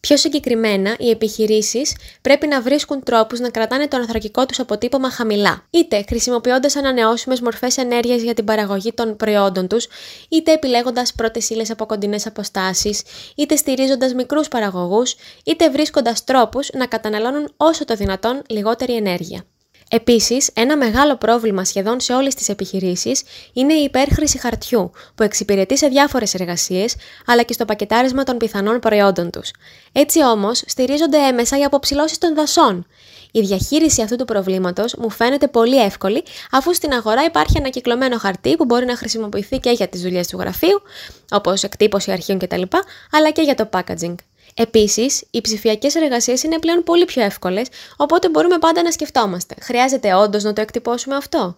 [0.04, 5.66] Πιο συγκεκριμένα, οι επιχειρήσεις πρέπει να βρίσκουν τρόπους να κρατάνε το ανθρακικό τους αποτύπωμα χαμηλά,
[5.70, 9.86] είτε χρησιμοποιώντας ανανεώσιμες μορφές ενέργειας για την παραγωγή των προϊόντων τους,
[10.28, 13.02] είτε επιλέγοντας πρώτες ύλες από κοντινές αποστάσεις,
[13.36, 15.14] είτε στηρίζοντας μικρούς παραγωγούς,
[15.44, 19.44] είτε βρίσκοντας τρόπους να καταναλώνουν όσο το δυνατόν λιγότερη ενέργεια.
[19.94, 25.78] Επίσης, ένα μεγάλο πρόβλημα σχεδόν σε όλες τις επιχειρήσεις είναι η υπέρχρηση χαρτιού, που εξυπηρετεί
[25.78, 26.94] σε διάφορες εργασίες,
[27.26, 29.50] αλλά και στο πακετάρισμα των πιθανών προϊόντων τους.
[29.92, 32.86] Έτσι όμως, στηρίζονται έμεσα οι αποψηλώσεις των δασών.
[33.32, 38.56] Η διαχείριση αυτού του προβλήματος μου φαίνεται πολύ εύκολη, αφού στην αγορά υπάρχει ανακυκλωμένο χαρτί
[38.56, 40.82] που μπορεί να χρησιμοποιηθεί και για τις δουλειές του γραφείου,
[41.30, 42.62] όπως εκτύπωση αρχείων κτλ.,
[43.10, 44.14] αλλά και για το packaging.
[44.54, 49.54] Επίσης, οι ψηφιακές εργασίες είναι πλέον πολύ πιο εύκολες, οπότε μπορούμε πάντα να σκεφτόμαστε.
[49.60, 51.56] Χρειάζεται όντως να το εκτυπώσουμε αυτό;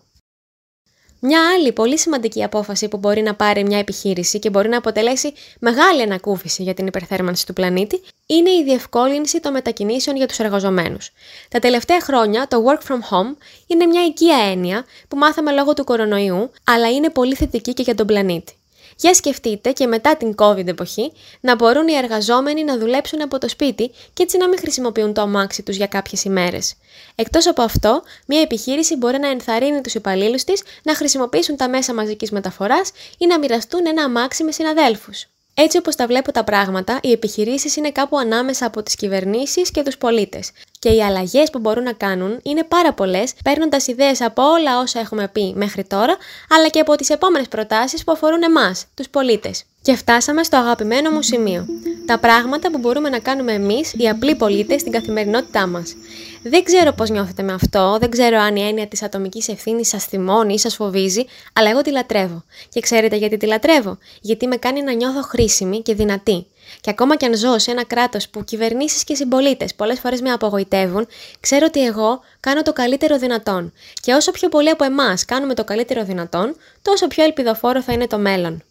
[1.21, 5.33] Μια άλλη πολύ σημαντική απόφαση που μπορεί να πάρει μια επιχείρηση και μπορεί να αποτελέσει
[5.61, 11.11] μεγάλη ανακούφιση για την υπερθέρμανση του πλανήτη είναι η διευκόλυνση των μετακινήσεων για τους εργαζομένους.
[11.49, 15.85] Τα τελευταία χρόνια το work from home είναι μια οικία έννοια που μάθαμε λόγω του
[15.85, 18.57] κορονοϊού, αλλά είναι πολύ θετική και για τον πλανήτη.
[18.97, 23.49] Για σκεφτείτε και μετά την COVID εποχή να μπορούν οι εργαζόμενοι να δουλέψουν από το
[23.49, 26.75] σπίτι και έτσι να μην χρησιμοποιούν το αμάξι τους για κάποιες ημέρες.
[27.15, 31.95] Εκτός από αυτό, μια επιχείρηση μπορεί να ενθαρρύνει τους υπαλλήλους της να χρησιμοποιήσουν τα μέσα
[31.95, 35.27] μαζικής μεταφοράς ή να μοιραστούν ένα αμάξι με συναδέλφους.
[35.59, 39.83] Έτσι όπως τα βλέπω τα πράγματα, οι επιχειρήσεις είναι κάπου ανάμεσα από τις κυβερνήσεις και
[39.83, 40.51] τους πολίτες.
[40.79, 45.01] Και οι αλλαγές που μπορούν να κάνουν είναι πάρα πολλές, παίρνοντας ιδέες από όλα όσα
[45.01, 46.17] έχουμε πει μέχρι τώρα,
[46.51, 49.65] αλλά και από τις επόμενες προτάσεις που αφορούν εμάς, τους πολίτες.
[49.83, 51.67] Και φτάσαμε στο αγαπημένο μου σημείο.
[52.07, 55.95] Τα πράγματα που μπορούμε να κάνουμε εμείς, οι απλοί πολίτες, στην καθημερινότητά μας.
[56.43, 60.05] Δεν ξέρω πώς νιώθετε με αυτό, δεν ξέρω αν η έννοια της ατομικής ευθύνης σας
[60.05, 62.45] θυμώνει ή σας φοβίζει, αλλά εγώ τη λατρεύω.
[62.69, 63.99] Και ξέρετε γιατί τη λατρεύω.
[64.21, 66.47] Γιατί με κάνει να νιώθω χρήσιμη και δυνατή.
[66.81, 70.31] Και ακόμα κι αν ζω σε ένα κράτος που κυβερνήσεις και συμπολίτες πολλές φορές με
[70.31, 71.07] απογοητεύουν,
[71.41, 73.73] ξέρω ότι εγώ κάνω το καλύτερο δυνατόν.
[74.01, 78.07] Και όσο πιο πολλοί από εμάς κάνουμε το καλύτερο δυνατόν, τόσο πιο ελπιδοφόρο θα είναι
[78.07, 78.63] το μέλλον.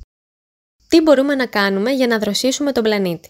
[0.88, 3.30] Τι μπορούμε να κάνουμε για να δροσίσουμε τον πλανήτη;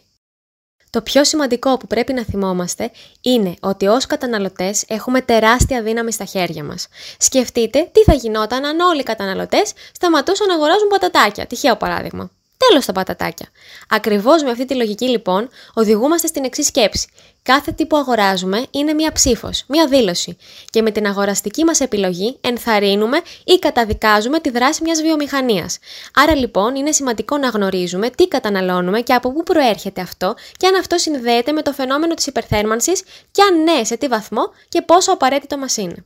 [0.90, 6.26] Το πιο σημαντικό που πρέπει να θυμόμαστε είναι ότι ως καταναλωτές έχουμε τεράστια δύναμη στα
[6.26, 6.88] χέρια μας.
[7.18, 12.32] Σκεφτείτε τι θα γινόταν αν όλοι οι καταναλωτές σταματούσαν να αγοράζουν πατατάκια, τυχαίο παράδειγμα.
[12.58, 13.48] Τέλος τα πατατάκια.
[13.90, 17.08] Ακριβώς με αυτή τη λογική λοιπόν οδηγούμαστε στην εξής σκέψη.
[17.44, 20.38] Κάθε τι που αγοράζουμε είναι μία ψήφος, μία δήλωση.
[20.70, 25.80] Και με την αγοραστική μας επιλογή ενθαρρύνουμε ή καταδικάζουμε τη δράση μιας βιομηχανίας.
[26.14, 30.76] Άρα λοιπόν είναι σημαντικό να γνωρίζουμε τι καταναλώνουμε και από πού προέρχεται αυτό και αν
[30.76, 35.12] αυτό συνδέεται με το φαινόμενο της υπερθέρμανσης και αν ναι, σε τι βαθμό και πόσο
[35.12, 36.06] απαραίτητο μας είναι.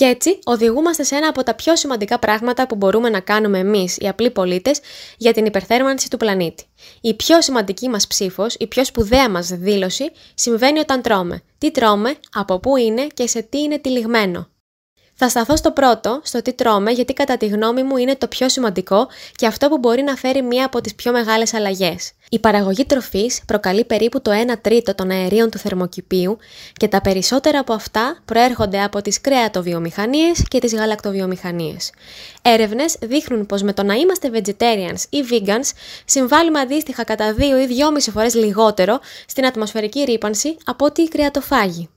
[0.00, 3.96] Και έτσι οδηγούμαστε σε ένα από τα πιο σημαντικά πράγματα που μπορούμε να κάνουμε εμείς,
[3.96, 4.80] οι απλοί πολίτες,
[5.16, 6.64] για την υπερθέρμανση του πλανήτη.
[7.00, 11.42] Η πιο σημαντική μας ψήφος, η πιο σπουδαία μας δήλωση, συμβαίνει όταν τρώμε.
[11.58, 14.48] Τι τρώμε, από πού είναι και σε τι είναι τυλιγμένο.
[15.22, 18.48] Θα σταθώ στο πρώτο, στο τι τρώμε, γιατί κατά τη γνώμη μου είναι το πιο
[18.48, 22.12] σημαντικό και αυτό που μπορεί να φέρει μία από τις πιο μεγάλες αλλαγές.
[22.30, 26.38] Η παραγωγή τροφής προκαλεί περίπου το 1 τρίτο των αερίων του θερμοκηπίου
[26.72, 31.92] και τα περισσότερα από αυτά προέρχονται από τις κρέατοβιομηχανίες και τις γαλακτοβιομηχανίες.
[32.42, 35.70] Έρευνες δείχνουν πως με το να είμαστε vegetarians ή vegans
[36.04, 37.66] συμβάλλουμε αντίστοιχα κατά 2 ή
[38.04, 41.88] 2,5 φορές λιγότερο στην ατμοσφαιρική ρήπανση από ότι οι κρεατοφάγοι.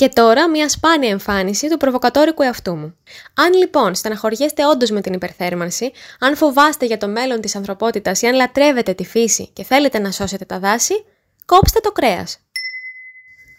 [0.00, 2.96] Και τώρα μια σπάνια εμφάνιση του προβοκατόρικου εαυτού μου.
[3.34, 8.26] Αν λοιπόν στεναχωριέστε όντως με την υπερθέρμανση, αν φοβάστε για το μέλλον της ανθρωπότητας ή
[8.26, 11.04] αν λατρεύετε τη φύση και θέλετε να σώσετε τα δάση,
[11.44, 12.38] κόψτε το κρέας.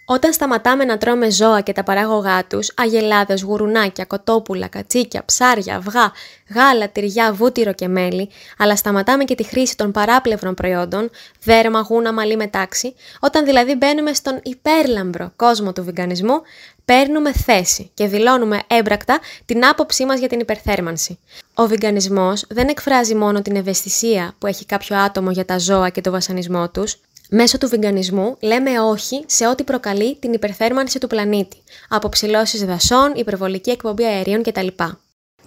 [0.06, 6.12] Όταν σταματάμε να τρώμε ζώα και τα παράγωγά τους, αγελάδες, γουρουνάκια, κοτόπουλα, κατσίκια, ψάρια, αυγά,
[6.54, 11.10] γάλα, τυριά, βούτυρο και μέλι, αλλά σταματάμε και τη χρήση των παράπλευρων προϊόντων,
[11.44, 16.42] δέρμα, γούνα, μαλλί μετάξι, όταν δηλαδή μπαίνουμε στον υπέρλαμπρο κόσμο του βιγκανισμού,
[16.86, 21.20] παίρνουμε θέση και δηλώνουμε έμπρακτα την άποψή μας για την υπερθέρμανση.
[21.54, 26.02] Ο βιγκανισμός δεν εκφράζει μόνο την ευαισθησία που έχει κάποιο άτομο για τα ζώα και
[26.02, 26.98] το βασανισμό τους,
[27.34, 33.70] Μέσω του βιγκανισμού λέμε όχι σε ό,τι προκαλεί την υπερθέρμανση του πλανήτη, αποψηλώσεις δασών, υπερβολική
[33.70, 34.68] εκπομπή αερίων κτλ.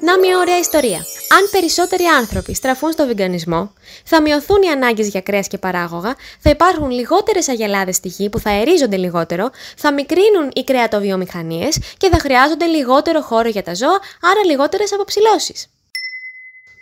[0.01, 0.99] Να μια ωραία ιστορία.
[1.39, 3.73] Αν περισσότεροι άνθρωποι στραφούν στο βιγκανισμό,
[4.05, 8.39] θα μειωθούν οι ανάγκες για κρέας και παράγωγα, θα υπάρχουν λιγότερες αγελάδες στη γη που
[8.39, 13.99] θα αερίζονται λιγότερο, θα μικρύνουν οι κρεατοβιομηχανίες και θα χρειάζονται λιγότερο χώρο για τα ζώα,
[14.23, 15.67] άρα λιγότερες αποψηλώσεις.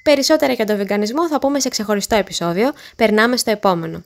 [0.02, 4.04] Περισσότερα για τον βιγκανισμό θα πούμε σε ξεχωριστό επεισόδιο, περνάμε στο επόμενο.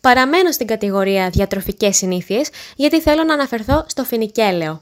[0.00, 4.80] Παραμένω στην κατηγορία διατροφικές συνήθειες γιατί θέλω να αναφερθώ στο φινικέλαιο.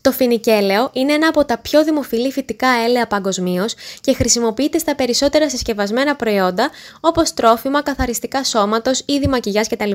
[0.00, 5.50] Το φινικέλαιο είναι ένα από τα πιο δημοφιλή φυτικά έλαια παγκοσμίως και χρησιμοποιείται στα περισσότερα
[5.50, 9.90] συσκευασμένα προϊόντα όπως τρόφιμα, καθαριστικά σώματος, είδη μακιγιά κτλ.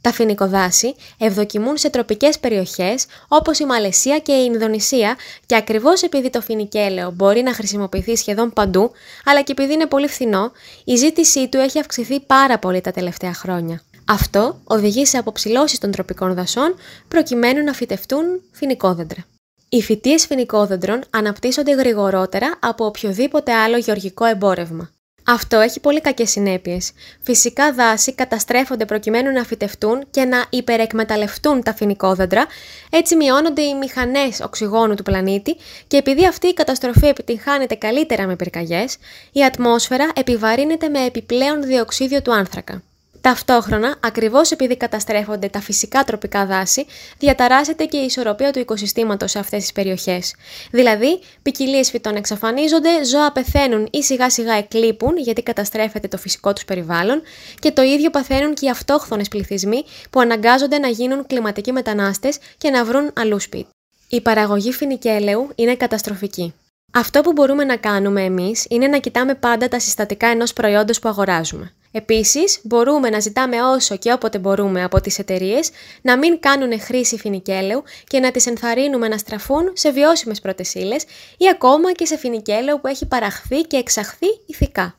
[0.00, 6.30] Τα φοινικοδάση ευδοκιμούν σε τροπικές περιοχές όπως η Μαλαισία και η Ινδονησία και ακριβώς επειδή
[6.30, 8.90] το φοινικέλαιο μπορεί να χρησιμοποιηθεί σχεδόν παντού,
[9.24, 10.52] αλλά και επειδή είναι πολύ φθηνό,
[10.84, 13.82] η ζήτησή του έχει αυξηθεί πάρα πολύ τα τελευταία χρόνια.
[14.06, 16.74] Αυτό οδηγεί σε αποψηλώσεις των τροπικών δασών
[17.08, 19.24] προκειμένου να φυτευτούν φοινικόδεντρα.
[19.68, 24.90] Οι φυτίες φοινικόδεντρων αναπτύσσονται γρηγορότερα από οποιοδήποτε άλλο γεωργικό εμπόρευμα.
[25.26, 26.92] Αυτό έχει πολύ κακές συνέπειες.
[27.22, 32.46] Φυσικά δάση καταστρέφονται προκειμένου να φυτευτούν και να υπερεκμεταλλευτούν τα φοινικόδεντρα,
[32.90, 38.36] έτσι μειώνονται οι μηχανές οξυγόνου του πλανήτη και επειδή αυτή η καταστροφή επιτυγχάνεται καλύτερα με
[38.36, 38.96] πυρκαγιές,
[39.32, 42.82] η ατμόσφαιρα επιβαρύνεται με επιπλέον διοξίδιο του άνθρακα.
[43.24, 46.86] Ταυτόχρονα, ακριβώς επειδή καταστρέφονται τα φυσικά τροπικά δάση,
[47.18, 50.34] διαταράσσεται και η ισορροπία του οικοσυστήματος σε αυτές τις περιοχές.
[50.70, 56.64] Δηλαδή, ποικιλίε φυτών εξαφανίζονται, ζώα πεθαίνουν ή σιγά σιγά εκλείπουν γιατί καταστρέφεται το φυσικό τους
[56.64, 57.22] περιβάλλον
[57.58, 62.70] και το ίδιο παθαίνουν και οι αυτόχθονες πληθυσμοί που αναγκάζονται να γίνουν κλιματικοί μετανάστες και
[62.70, 63.68] να βρουν αλλού σπίτι.
[64.08, 66.54] Η παραγωγή φινικέλαιου είναι καταστροφική.
[66.92, 71.08] Αυτό που μπορούμε να κάνουμε εμείς είναι να κοιτάμε πάντα τα συστατικά ενός προϊόντος που
[71.08, 71.72] αγοράζουμε.
[71.96, 75.70] Επίσης, μπορούμε να ζητάμε όσο και όποτε μπορούμε από τις εταιρείες
[76.02, 81.02] να μην κάνουν χρήση φινικέλαιου και να τις ενθαρρύνουμε να στραφούν σε βιώσιμες πρωτεσίλες
[81.36, 84.98] ή ακόμα και σε φινικέλαιο που έχει παραχθεί και εξαχθεί ηθικά.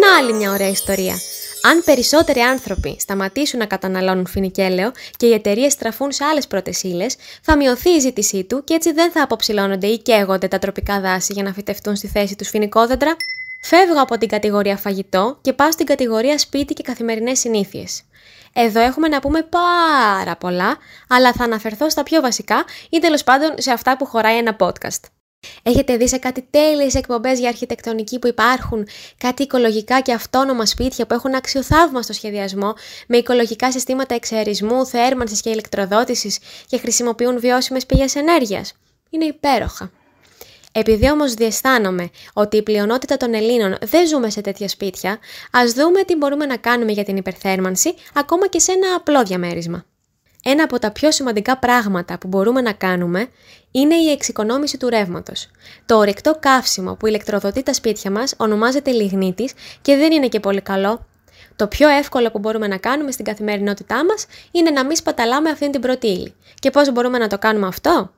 [0.00, 1.14] Να άλλη μια ωραία ιστορία.
[1.62, 6.72] Αν περισσότεροι άνθρωποι σταματήσουν να καταναλώνουν φινικέλαιο και οι εταιρείες στραφούν σε άλλες πρώτε
[7.42, 11.32] θα μειωθεί η ζήτησή του και έτσι δεν θα αποψηλώνονται ή καίγονται τα τροπικά δάση
[11.32, 13.16] για να φυτευτούν στη θέση τους φινικόδεντρα.
[13.66, 18.02] Φεύγω από την κατηγορία φαγητό και πάω στην κατηγορία σπίτι και καθημερινές συνήθειες.
[18.52, 20.76] Εδώ έχουμε να πούμε πάρα πολλά,
[21.08, 25.00] αλλά θα αναφερθώ στα πιο βασικά ή τέλος πάντων σε αυτά που χωράει ένα podcast.
[25.62, 28.86] Έχετε δει σε κάτι τέλειες εκπομπές για αρχιτεκτονική που υπάρχουν,
[29.18, 32.74] κάτι οικολογικά και αυτόνομα σπίτια που έχουν αξιοθαύμαστο σχεδιασμό,
[33.06, 38.72] με οικολογικά συστήματα εξαερισμού, θέρμανσης και ηλεκτροδότησης και χρησιμοποιούν βιώσιμες πηγές ενέργειας.
[39.10, 39.90] Είναι υπέροχα.
[40.76, 45.18] Επειδή όμως διαισθάνομαι ότι η πλειονότητα των Ελλήνων δεν ζούμε σε τέτοια σπίτια,
[45.52, 49.84] ας δούμε τι μπορούμε να κάνουμε για την υπερθέρμανση ακόμα και σε ένα απλό διαμέρισμα.
[50.44, 53.28] Ένα από τα πιο σημαντικά πράγματα που μπορούμε να κάνουμε
[53.70, 55.50] είναι η εξοικονόμηση του ρεύματος.
[55.86, 60.60] Το ορεικτό καύσιμο που ηλεκτροδοτεί τα σπίτια μας ονομάζεται λιγνίτης και δεν είναι και πολύ
[60.60, 61.06] καλό.
[61.56, 65.70] Το πιο εύκολο που μπορούμε να κάνουμε στην καθημερινότητά μας είναι να μην σπαταλάμε αυτήν
[65.70, 66.34] την πρώτη ύλη.
[66.54, 68.10] Και πώς μπορούμε να το κάνουμε αυτό;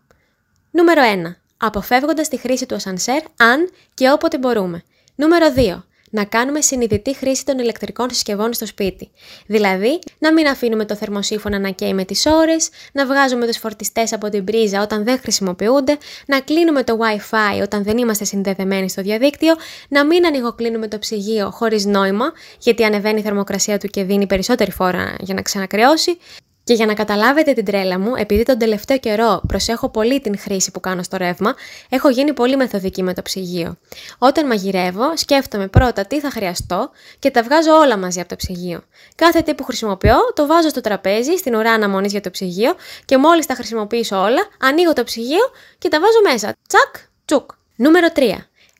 [0.71, 4.83] Νούμερο 1 αποφεύγοντας τη χρήση του ασανσέρ αν και όποτε μπορούμε.
[5.14, 5.83] Νούμερο 2.
[6.11, 9.11] Να κάνουμε συνειδητή χρήση των ηλεκτρικών συσκευών στο σπίτι.
[9.47, 14.12] Δηλαδή, να μην αφήνουμε το θερμοσύφωνα να καίει με τις ώρες, να βγάζουμε τους φορτιστές
[14.12, 19.03] από την πρίζα όταν δεν χρησιμοποιούνται, να κλείνουμε το WiFi όταν δεν είμαστε συνδεδεμένοι στο
[19.03, 19.55] διαδίκτυο,
[19.88, 24.71] να μην ανοιγοκλίνουμε το ψυγείο χωρίς νόημα, γιατί ανεβαίνει η θερμοκρασία του και δίνει περισσότερη
[24.71, 26.19] φόρα για να ξανακρεώσει,
[26.67, 30.71] και για να καταλάβετε την τρέλα μου, επειδή τον τελευταίο καιρό προσέχω πολύ την χρήση
[30.71, 31.55] που κάνω στο ρεύμα,
[31.89, 33.79] έχω γίνει πολύ μεθοδική με το ψυγείο.
[34.19, 38.83] Όταν μαγειρεύω, σκέφτομαι πρώτα τι θα χρειαστώ και τα βγάζω όλα μαζί από το ψυγείο.
[39.15, 42.75] Κάθε τι που χρησιμοποιώ, το βάζω στο τραπέζι, στην ουρά αναμονής για το ψυγείο
[43.05, 46.55] και μόλις τα χρησιμοποιήσω όλα, ανοίγω το ψυγείο και τα βάζω μέσα.
[46.69, 47.51] Τσακ, τσουκ.
[47.77, 48.21] Νούμερο 3.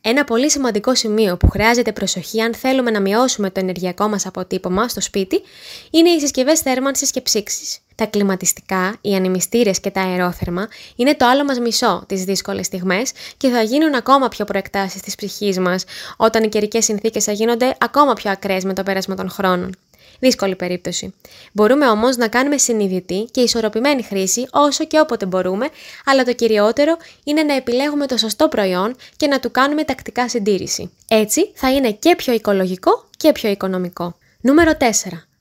[0.09, 4.89] Ένα πολύ σημαντικό σημείο που χρειάζεται προσοχή αν θέλουμε να μειώσουμε το ενεργειακό μας αποτύπωμα
[4.89, 5.43] στο σπίτι
[5.91, 7.79] είναι οι συσκευές θέρμανσης και ψήξης.
[7.95, 13.13] Τα κλιματιστικά, οι ανεμιστήρες και τα αερόθερμα είναι το άλλο μας μισό τις δύσκολες στιγμές
[13.37, 15.85] και θα γίνουν ακόμα πιο προεκτάσεις της ψυχής μας
[16.17, 19.75] όταν οι καιρικές συνθήκες θα γίνονται ακόμα πιο ακραίες με το πέρασμα των χρόνων.
[20.19, 21.15] Δύσκολη περίπτωση.
[21.53, 25.69] Μπορούμε όμως να κάνουμε συνειδητή και ισορροπημένη χρήση όσο και όποτε μπορούμε,
[26.05, 30.91] αλλά το κυριότερο είναι να επιλέγουμε το σωστό προϊόν και να του κάνουμε τακτικά συντήρηση.
[31.09, 34.17] Έτσι θα είναι και πιο οικολογικό και πιο οικονομικό.
[34.41, 34.85] Νούμερο 4.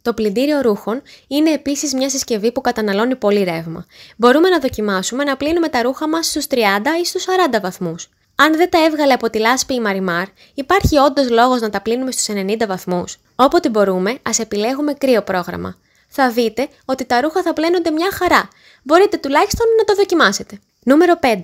[0.01, 3.85] Το πλυντήριο ρούχων είναι επίσης μια συσκευή που καταναλώνει πολύ ρεύμα.
[4.17, 6.55] Μπορούμε να δοκιμάσουμε να πλύνουμε τα ρούχα μας στους 30
[7.01, 8.09] ή στους 40 βαθμούς.
[8.35, 12.11] Αν δεν τα έβγαλε από τη λάσπη η Μαριμάρ, υπάρχει όντως λόγος να τα πλύνουμε
[12.11, 13.17] στους 90 βαθμούς.
[13.35, 15.77] Όποτε μπορούμε, ας επιλέγουμε κρύο πρόγραμμα.
[16.07, 18.49] Θα δείτε ότι τα ρούχα θα πλένονται μια χαρά.
[18.83, 20.59] Μπορείτε τουλάχιστον να το δοκιμάσετε.
[20.83, 21.39] Νούμερο 5.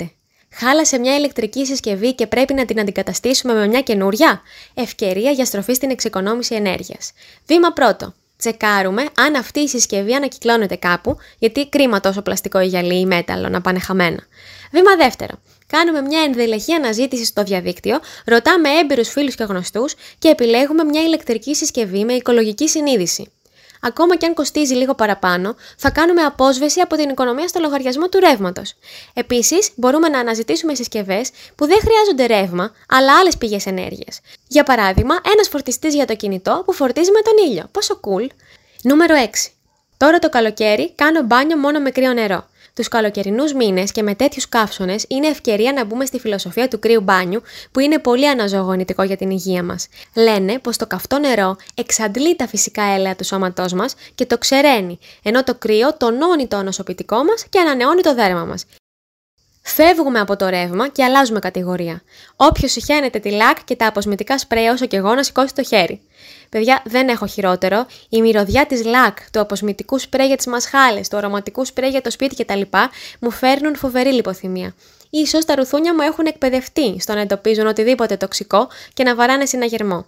[0.54, 4.41] Χάλασε μια ηλεκτρική συσκευή και πρέπει να την αντικαταστήσουμε με μια καινούρια;
[4.73, 7.12] Ευκαιρία για στροφή στην εξοικονόμηση ενέργειας.
[7.45, 12.99] Βήμα πρώτο τσεκάρουμε αν αυτή η συσκευή ανακυκλώνεται κάπου, γιατί κρίμα τόσο πλαστικό ή γυαλί
[12.99, 14.19] ή μέταλλο να πάνε χαμένα.
[14.71, 15.34] Βήμα δεύτερο.
[15.71, 21.55] Κάνουμε μια ενδελεχή αναζήτηση στο διαδίκτυο, ρωτάμε έμπειρους φίλους και γνωστούς και επιλέγουμε μια ηλεκτρική
[21.55, 23.31] συσκευή με οικολογική συνείδηση
[23.81, 28.19] ακόμα και αν κοστίζει λίγο παραπάνω, θα κάνουμε απόσβεση από την οικονομία στο λογαριασμό του
[28.19, 28.73] ρεύματος.
[29.13, 34.19] Επίσης, μπορούμε να αναζητήσουμε συσκευές που δεν χρειάζονται ρεύμα, αλλά άλλες πηγές ενέργειας.
[34.47, 37.63] Για παράδειγμα, ένας φορτιστής για το κινητό που φορτίζει με τον ήλιο.
[37.71, 38.27] Πόσο cool!
[38.84, 39.51] Νούμερο 6.
[39.97, 42.49] Τώρα το καλοκαίρι κάνω μπάνιο μόνο με κρύο νερό.
[42.82, 47.02] Τους καλοκαιρινούς μήνες και με τέτοιους καύσονες είναι ευκαιρία να μπούμε στη φιλοσοφία του κρύου
[47.02, 47.41] μπάνιου,
[47.72, 49.88] που είναι πολύ αναζωογονητικό για την υγεία μας.
[50.15, 55.00] Λένε πως το καυτό νερό εξαντλεί τα φυσικά έλαια του σώματός μας και το ξεραίνει,
[55.24, 58.65] ενώ το κρύο τονώνει το νοσοποιητικό μας και ανανεώνει το δέρμα μας.
[59.63, 62.02] Φεύγουμε από το ρεύμα και αλλάζουμε κατηγορία.
[62.36, 66.02] Όποιος συχαίνεται τη λακ και τα αποσμητικά σπρέι όσο και εγώ να σηκώσει το χέρι.
[66.52, 67.86] Παιδιά, δεν έχω χειρότερο.
[68.10, 72.12] Η μυρωδιά της λακ, του αποσμητικού σπρέι για τις μασχάλες, του αρωματικού σπρέι για το
[72.12, 72.62] σπίτι κτλ.
[73.20, 74.76] μου φέρνουν φοβερή λιποθυμία.
[75.10, 80.06] Ίσως τα ρουθούνια μου έχουν εκπαιδευτεί στο να εντοπίζουν οτιδήποτε τοξικό και να βαράνε συναγερμό.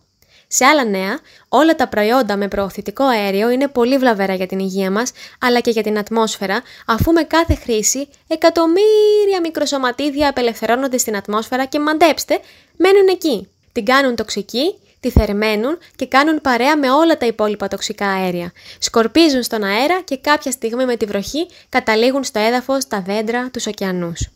[0.48, 4.92] Σε άλλα νέα, όλα τα προϊόντα με προωθητικό αέριο είναι πολύ βλαβερά για την υγεία
[4.92, 11.66] μας, αλλά και για την ατμόσφαιρα, αφού με κάθε χρήση εκατομμύρια μικροσωματίδια απελευθερώνονται στην ατμόσφαιρα
[11.66, 12.40] και μαντέψτε,
[12.78, 13.48] μένουν εκεί.
[13.72, 18.52] Την κάνουν τοξική, τη θερμαίνουν και κάνουν παρέα με όλα τα υπόλοιπα τοξικά αέρια.
[18.80, 23.68] Σκορπίζουν στον αέρα και κάποια στιγμή με τη βροχή καταλήγουν στο έδαφος, τα δέντρα, τους
[23.68, 24.30] ωκεανούς.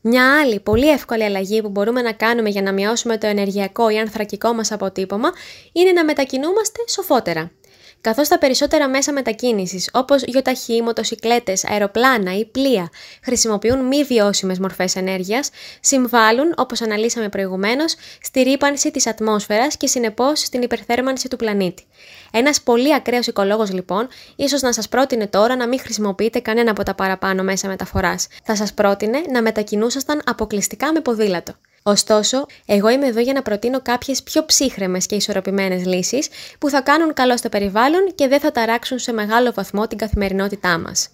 [0.00, 3.98] Μια άλλη πολύ εύκολη αλλαγή που μπορούμε να κάνουμε για να μειώσουμε το ενεργειακό ή
[3.98, 5.32] ανθρακικό μας αποτύπωμα
[5.72, 7.50] είναι να μετακινούμαστε σοφότερα
[8.00, 12.90] καθώς τα περισσότερα μέσα μετακίνησης, όπως γιοταχή, μοτοσυκλέτες, αεροπλάνα ή πλοία,
[13.22, 20.40] χρησιμοποιούν μη βιώσιμες μορφές ενέργειας, συμβάλλουν, όπως αναλύσαμε προηγουμένως, στη ρήπανση της ατμόσφαιρας και συνεπώς
[20.40, 21.84] στην υπερθέρμανση του πλανήτη.
[22.32, 26.82] Ένας πολύ ακραίος οικολόγος, λοιπόν, ίσως να σας πρότεινε τώρα να μην χρησιμοποιείτε κανένα από
[26.82, 28.26] τα παραπάνω μέσα μεταφοράς.
[28.44, 31.54] Θα σας πρότεινε να μετακινούσασταν αποκλειστικά με ποδήλατο.
[31.88, 36.80] Ωστόσο, εγώ είμαι εδώ για να προτείνω κάποιες πιο ψύχρεμες και ισορροπημένες λύσεις που θα
[36.80, 41.08] κάνουν καλό στο περιβάλλον και δεν θα ταράξουν σε μεγάλο βαθμό την καθημερινότητά μας.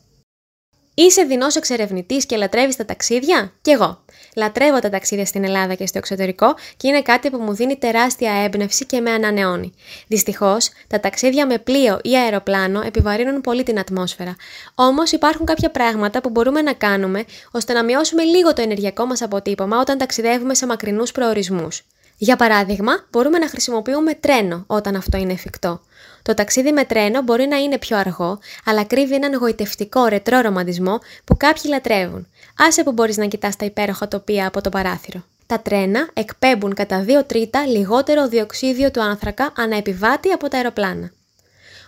[0.94, 4.04] Είσαι δεινός εξερευνητής και λατρεύεις τα ταξίδια; Κι εγώ.
[4.36, 8.32] Λατρεύω τα ταξίδια στην Ελλάδα και στο εξωτερικό και είναι κάτι που μου δίνει τεράστια
[8.32, 9.72] έμπνευση και με ανανεώνει.
[10.06, 14.36] Δυστυχώς, τα ταξίδια με πλοίο ή αεροπλάνο επιβαρύνουν πολύ την ατμόσφαιρα.
[14.74, 19.22] Όμως υπάρχουν κάποια πράγματα που μπορούμε να κάνουμε ώστε να μειώσουμε λίγο το ενεργειακό μας
[19.22, 21.82] αποτύπωμα όταν ταξιδεύουμε σε μακρινούς προορισμούς.
[22.16, 25.80] Για παράδειγμα, μπορούμε να χρησιμοποιούμε τρένο όταν αυτό είναι εφικτό.
[26.24, 30.98] Το ταξίδι με τρένο μπορεί να είναι πιο αργό, αλλά κρύβει έναν γοητευτικό ρετρό ρομαντισμό
[31.24, 32.26] που κάποιοι λατρεύουν.
[32.58, 35.24] Άσε που μπορείς να κοιτάς τα υπέροχα τοπία από το παράθυρο.
[35.46, 41.10] Τα τρένα εκπέμπουν κατά 2 τρίτα λιγότερο διοξίδιο του άνθρακα ανά επιβάτη από τα αεροπλάνα.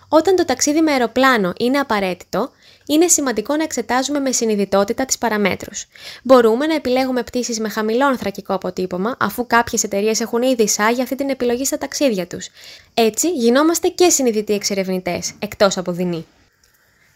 [0.07, 2.51] Όταν το ταξίδι με αεροπλάνο είναι απαραίτητο,
[2.87, 5.85] είναι σημαντικό να εξετάζουμε με συνειδητότητα τις παραμέτρους.
[6.23, 11.15] Μπορούμε να επιλέγουμε πτήσεις με χαμηλό ανθρακικό αποτύπωμα, αφού κάποιες εταιρείες έχουν ήδη εισάγει αυτή
[11.15, 12.47] την επιλογή στα ταξίδια τους.
[12.93, 16.25] Έτσι, γινόμαστε και συνειδητοί εξερευνητές, εκτός από δεινοί.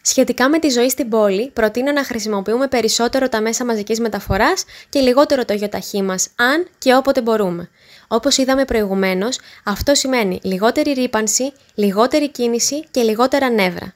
[0.04, 5.00] Σχετικά με τη ζωή στην πόλη, προτείνω να χρησιμοποιούμε περισσότερο τα μέσα μαζικής μεταφοράς και
[5.00, 7.70] λιγότερο το γιοταχή μας, αν και όποτε μπορούμε.
[8.08, 13.94] Όπως είδαμε προηγουμένως, αυτό σημαίνει λιγότερη ρήπανση, λιγότερη κίνηση και λιγότερα νεύρα.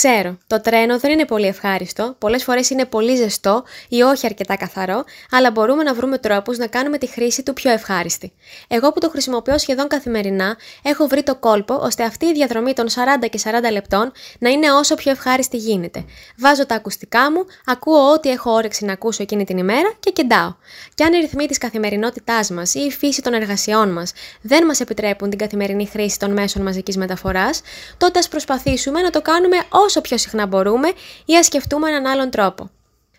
[0.00, 4.56] Ξέρω, το τρένο δεν είναι πολύ ευχάριστο, πολλές φορές είναι πολύ ζεστό ή όχι αρκετά
[4.56, 8.32] καθαρό, αλλά μπορούμε να βρούμε τρόπους να κάνουμε τη χρήση του πιο ευχάριστη.
[8.68, 12.88] Εγώ που το χρησιμοποιώ σχεδόν καθημερινά, έχω βρει το κόλπο ώστε αυτή η διαδρομή των
[12.88, 16.04] 40 και 40 λεπτών να είναι όσο πιο ευχάριστη γίνεται.
[16.38, 20.54] Βάζω τα ακουστικά μου, ακούω ό,τι έχω όρεξη να ακούσω εκείνη την ημέρα και κεντάω.
[20.94, 24.80] Και αν οι ρυθμοί της καθημερινότητάς μας ή η φύση των εργασιών μας δεν μας
[24.80, 27.60] επιτρέπουν την καθημερινή χρήση των μέσων μαζικής μεταφοράς,
[27.98, 29.56] τότε ας προσπαθήσουμε να το κάνουμε
[29.88, 30.88] όσο πιο συχνά μπορούμε
[31.24, 32.70] ή ας σκεφτούμε έναν άλλον τρόπο.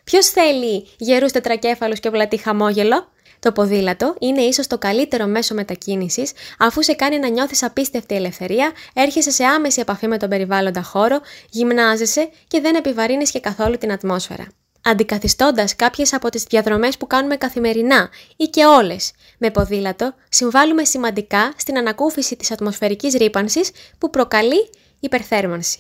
[0.04, 6.32] Ποιος θέλει γερούς τετρακέφαλους και πλατή χαμόγελο; Το ποδήλατο είναι ίσως το καλύτερο μέσο μετακίνησης,
[6.60, 11.20] αφού σε κάνει να νιώθεις απίστευτη ελευθερία, έρχεσαι σε άμεση επαφή με τον περιβάλλοντα χώρο,
[11.50, 14.48] γυμνάζεσαι και δεν επιβαρύνεις και καθόλου την ατμόσφαιρα.
[14.84, 21.54] Αντικαθιστώντας κάποιες από τις διαδρομές που κάνουμε καθημερινά ή και όλες με ποδήλατο, συμβάλλουμε σημαντικά
[21.58, 25.80] στην ανακούφιση της ατμοσφαιρικής ρήπανσης που προκαλεί υπερθέρμανση.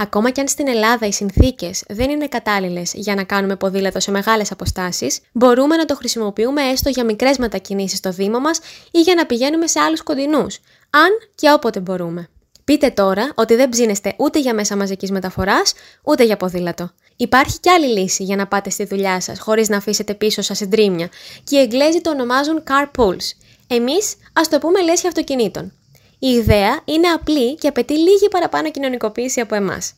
[0.00, 4.10] Ακόμα και αν στην Ελλάδα οι συνθήκες δεν είναι κατάλληλες για να κάνουμε ποδήλατο σε
[4.10, 9.14] μεγάλες αποστάσεις, μπορούμε να το χρησιμοποιούμε έστω για μικρές μετακινήσεις στο Δήμο μας ή για
[9.14, 10.58] να πηγαίνουμε σε άλλους κοντινούς,
[10.90, 12.28] αν και όποτε μπορούμε.
[12.64, 16.90] Πείτε τώρα ότι δεν ψήνεστε ούτε για μέσα μαζικής μεταφοράς, ούτε για ποδήλατο.
[17.16, 20.56] Υπάρχει κι άλλη λύση για να πάτε στη δουλειά σας χωρίς να αφήσετε πίσω σας
[20.56, 21.08] συντρίμια,
[21.44, 23.32] και οι Εγγλέζοι το ονομάζουν carpools.
[23.66, 25.72] Εμείς ας το πούμε λέσχη αυτοκινήτων.
[26.18, 29.92] Η ιδέα είναι απλή και απαιτεί λίγη παραπάνω κοινωνικοποίηση από εμάς.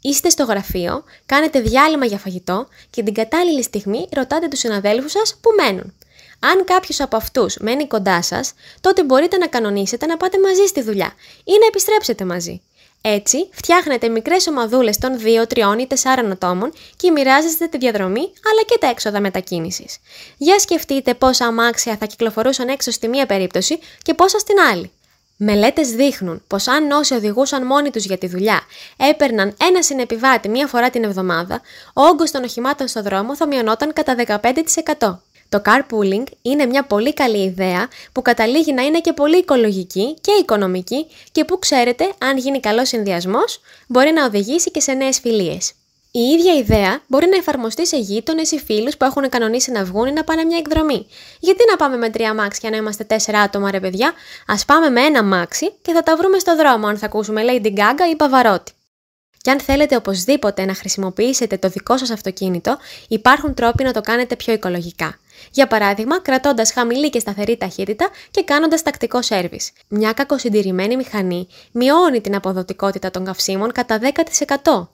[0.00, 5.36] Είστε στο γραφείο, κάνετε διάλειμμα για φαγητό και την κατάλληλη στιγμή ρωτάτε τους συναδέλφους σας
[5.40, 5.94] που μένουν.
[6.38, 10.82] Αν κάποιος από αυτούς μένει κοντά σας, τότε μπορείτε να κανονίσετε να πάτε μαζί στη
[10.82, 11.12] δουλειά
[11.44, 12.62] ή να επιστρέψετε μαζί.
[13.00, 18.62] Έτσι, φτιάχνετε μικρές ομαδούλες των 2, 3 ή 4 ατόμων και μοιράζεστε τη διαδρομή αλλά
[18.66, 19.98] και τα έξοδα μετακίνησης.
[20.36, 24.90] Για σκεφτείτε πόσα αμάξια θα κυκλοφορούσαν έξω στη μία περίπτωση και πόσα στην άλλη.
[25.38, 28.60] Μελέτες δείχνουν πως αν όσοι οδηγούσαν μόνοι τους για τη δουλειά
[28.96, 31.60] έπαιρναν ένα συνεπιβάτη μία φορά την εβδομάδα,
[31.94, 34.14] ο όγκος των οχημάτων στο δρόμο θα μειωνόταν κατά
[34.98, 35.18] 15%.
[35.48, 40.32] Το carpooling είναι μια πολύ καλή ιδέα που καταλήγει να είναι και πολύ οικολογική και
[40.40, 45.72] οικονομική και που ξέρετε, αν γίνει καλός συνδυασμός, μπορεί να οδηγήσει και σε νέες φιλίες.
[46.18, 50.06] Η ίδια ιδέα μπορεί να εφαρμοστεί σε γείτονες ή φίλους που έχουν κανονίσει να βγουν
[50.06, 51.06] ή να πάνε μια εκδρομή.
[51.40, 54.12] Γιατί να πάμε με τρία μάξια να είμαστε τέσσερα άτομα, ρε παιδιά,
[54.46, 57.66] ας πάμε με ένα μάξι και θα τα βρούμε στο δρόμο αν θα ακούσουμε Lady
[57.66, 58.72] Gaga ή Παβαρότη.
[59.40, 64.36] Και αν θέλετε οπωσδήποτε να χρησιμοποιήσετε το δικό σας αυτοκίνητο, υπάρχουν τρόποι να το κάνετε
[64.36, 65.18] πιο οικολογικά.
[65.50, 69.72] Για παράδειγμα, κρατώντας χαμηλή και σταθερή ταχύτητα και κάνοντας τακτικό σέρβις.
[69.88, 74.88] Μια κακοσυντηρημένη μηχανή μειώνει την αποδοτικότητα των καυσίμων κατά 10%.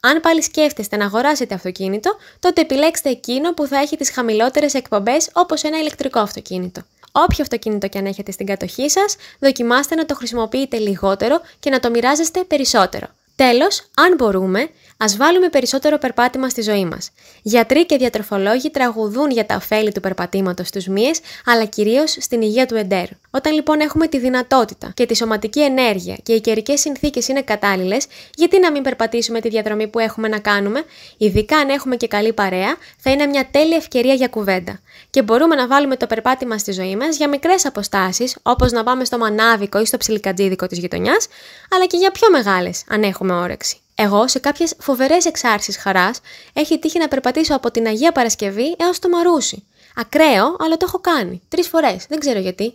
[0.00, 5.30] Αν πάλι σκέφτεστε να αγοράσετε αυτοκίνητο, τότε επιλέξτε εκείνο που θα έχει τις χαμηλότερες εκπομπές
[5.32, 6.82] όπως ένα ηλεκτρικό αυτοκίνητο.
[7.12, 11.80] Όποιο αυτοκίνητο και αν έχετε στην κατοχή σας, δοκιμάστε να το χρησιμοποιείτε λιγότερο και να
[11.80, 13.06] το μοιράζεστε περισσότερο.
[13.36, 17.10] Τέλος, αν μπορούμε, ας βάλουμε περισσότερο περπάτημα στη ζωή μας.
[17.42, 22.66] Γιατροί και διατροφολόγοι τραγουδούν για τα ωφέλη του περπατήματος στου μύες, αλλά κυρίως στην υγεία
[22.66, 23.14] του εντέρου.
[23.30, 28.06] Όταν λοιπόν έχουμε τη δυνατότητα και τη σωματική ενέργεια και οι καιρικές συνθήκες είναι κατάλληλες,
[28.34, 30.84] γιατί να μην περπατήσουμε τη διαδρομή που έχουμε να κάνουμε,
[31.16, 34.80] ειδικά αν έχουμε και καλή παρέα, θα είναι μια τέλεια ευκαιρία για κουβέντα.
[35.10, 39.04] Και μπορούμε να βάλουμε το περπάτημα στη ζωή μας για μικρές αποστάσεις, όπως να πάμε
[39.04, 41.26] στο μανάβικο ή στο ψιλικατζίδικο της γειτονιάς,
[41.70, 43.80] αλλά και για πιο μεγάλες, αν έχουμε όρεξη.
[43.98, 46.20] Εγώ, σε κάποιες φοβερές εξάρσεις χαράς,
[46.52, 49.66] έχει τύχει να περπατήσω από την Αγία Παρασκευή έως το Μαρούσι.
[49.96, 51.42] Ακραίο, αλλά το έχω κάνει.
[51.48, 52.06] Τρεις φορές.
[52.08, 52.74] Δεν ξέρω γιατί.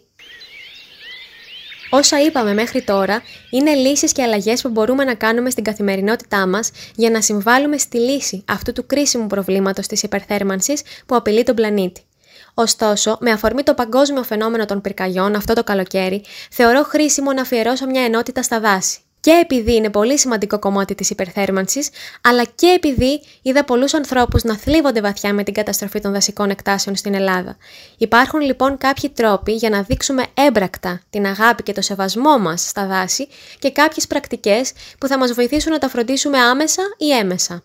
[1.89, 6.71] Όσα είπαμε μέχρι τώρα είναι λύσεις και αλλαγές που μπορούμε να κάνουμε στην καθημερινότητά μας
[6.95, 12.01] για να συμβάλλουμε στη λύση αυτού του κρίσιμου προβλήματος της υπερθέρμανσης που απειλεί τον πλανήτη.
[12.53, 17.85] Ωστόσο, με αφορμή το παγκόσμιο φαινόμενο των πυρκαγιών αυτό το καλοκαίρι, θεωρώ χρήσιμο να αφιερώσω
[17.85, 21.89] μια ενότητα στα δάση και επειδή είναι πολύ σημαντικό κομμάτι της υπερθέρμανσης,
[22.21, 26.95] αλλά και επειδή είδα πολλούς ανθρώπους να θλίβονται βαθιά με την καταστροφή των δασικών εκτάσεων
[26.95, 27.57] στην Ελλάδα.
[27.97, 32.87] Υπάρχουν λοιπόν κάποιοι τρόποι για να δείξουμε έμπρακτα την αγάπη και το σεβασμό μας στα
[32.87, 33.27] δάση
[33.59, 37.63] και κάποιες πρακτικές που θα μας βοηθήσουν να τα φροντίσουμε άμεσα ή έμεσα.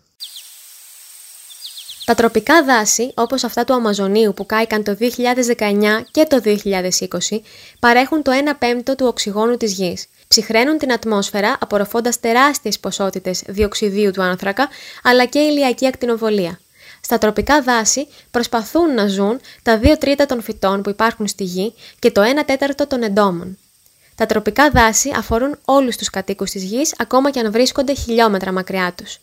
[2.05, 7.41] Τα τροπικά δάση, όπως αυτά του Αμαζονίου που κάηκαν το 2019 και το 2020,
[7.79, 14.11] παρέχουν το 1 πέμπτο του οξυγόνου της γης ψυχραίνουν την ατμόσφαιρα απορροφώντας τεράστιες ποσότητες διοξιδίου
[14.11, 14.69] του άνθρακα
[15.03, 16.59] αλλά και ηλιακή ακτινοβολία.
[17.01, 21.73] Στα τροπικά δάση προσπαθούν να ζουν τα 2 τρίτα των φυτών που υπάρχουν στη γη
[21.99, 23.57] και το 1 τέταρτο των εντόμων.
[24.15, 28.93] Τα τροπικά δάση αφορούν όλους τους κατοίκους της γης ακόμα και αν βρίσκονται χιλιόμετρα μακριά
[28.95, 29.19] τους.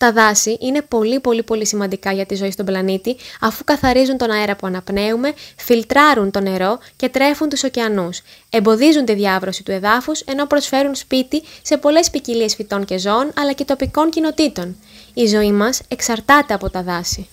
[0.00, 4.30] Τα δάση είναι πολύ πολύ πολύ σημαντικά για τη ζωή στον πλανήτη αφού καθαρίζουν τον
[4.30, 8.20] αέρα που αναπνέουμε, φιλτράρουν το νερό και τρέφουν τους ωκεανούς.
[8.50, 13.52] Εμποδίζουν τη διάβρωση του εδάφους ενώ προσφέρουν σπίτι σε πολλές ποικιλίες φυτών και ζώων αλλά
[13.52, 14.76] και τοπικών κοινοτήτων.
[15.14, 17.28] Η ζωή μας εξαρτάται από τα δάση.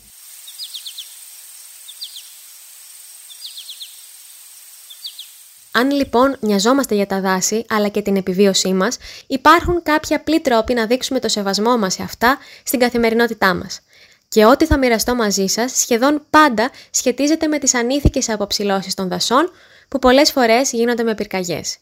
[5.79, 8.97] Αν λοιπόν νοιαζόμαστε για τα δάση αλλά και την επιβίωσή μας,
[9.27, 13.79] υπάρχουν κάποιοι απλοί τρόποι να δείξουμε το σεβασμό μας σε αυτά στην καθημερινότητά μας.
[14.27, 19.51] Και ό,τι θα μοιραστώ μαζί σας σχεδόν πάντα σχετίζεται με τις ανήθικες αποψηλώσεις των δασών
[19.87, 21.77] που πολλές φορές γίνονται με πυρκαγιές.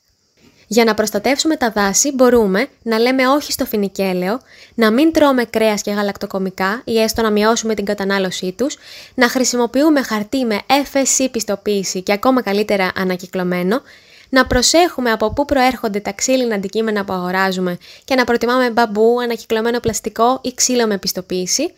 [0.67, 4.39] Για να προστατεύσουμε τα δάση μπορούμε να λέμε όχι στο φινικέλαιο,
[4.75, 8.77] να μην τρώμε κρέας και γαλακτοκομικά ή έστω να μειώσουμε την κατανάλωσή τους,
[9.15, 13.81] να χρησιμοποιούμε χαρτί με FSC πιστοποίηση και ακόμα καλύτερα ανακυκλωμένο,
[14.29, 19.79] να προσέχουμε από πού προέρχονται τα ξύλινα αντικείμενα που αγοράζουμε και να προτιμάμε μπαμπού, ανακυκλωμένο
[19.79, 21.73] πλαστικό ή ξύλο με πιστοποίηση,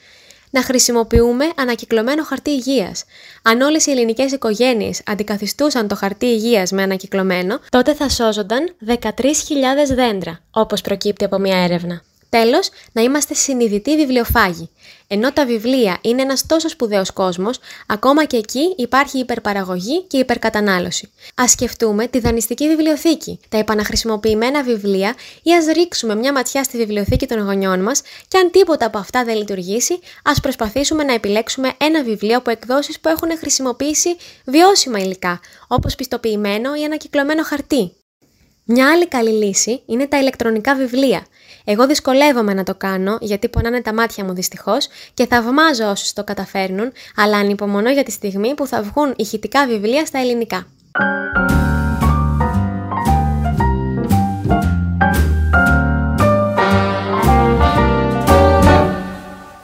[0.50, 3.04] να χρησιμοποιούμε ανακυκλωμένο χαρτί υγείας.
[3.42, 9.94] Αν όλες οι ελληνικές οικογένειες αντικαθιστούσαν το χαρτί υγείας με ανακυκλωμένο, τότε θα σώζονταν 13.000
[9.96, 12.02] δέντρα, όπως προκύπτει από μια έρευνα.
[12.30, 14.70] Τέλος, να είμαστε συνειδητοί βιβλιοφάγοι.
[15.08, 21.12] Ενώ τα βιβλία είναι ένας τόσο σπουδαίος κόσμος, ακόμα και εκεί υπάρχει υπερπαραγωγή και υπερκατανάλωση.
[21.42, 27.28] Α σκεφτούμε τη δανειστική βιβλιοθήκη, τα επαναχρησιμοποιημένα βιβλία ή ας ρίξουμε μια ματιά στη βιβλιοθήκη
[27.28, 32.04] των γονιών μας και αν τίποτα από αυτά δεν λειτουργήσει, ας προσπαθήσουμε να επιλέξουμε ένα
[32.04, 34.16] βιβλίο από εκδόσεις που έχουν χρησιμοποιήσει
[34.46, 37.92] βιώσιμα υλικά, όπως πιστοποιημένο ή ανακυκλωμένο χαρτί.
[38.70, 41.26] Μια άλλη καλή λύση είναι τα ηλεκτρονικά βιβλία.
[41.70, 46.24] Εγώ δυσκολεύομαι να το κάνω γιατί πονάνε τα μάτια μου δυστυχώς και θαυμάζω όσους το
[46.24, 50.68] καταφέρνουν, αλλά ανυπομονώ για τη στιγμή που θα βγουν ηχητικά βιβλία στα ελληνικά.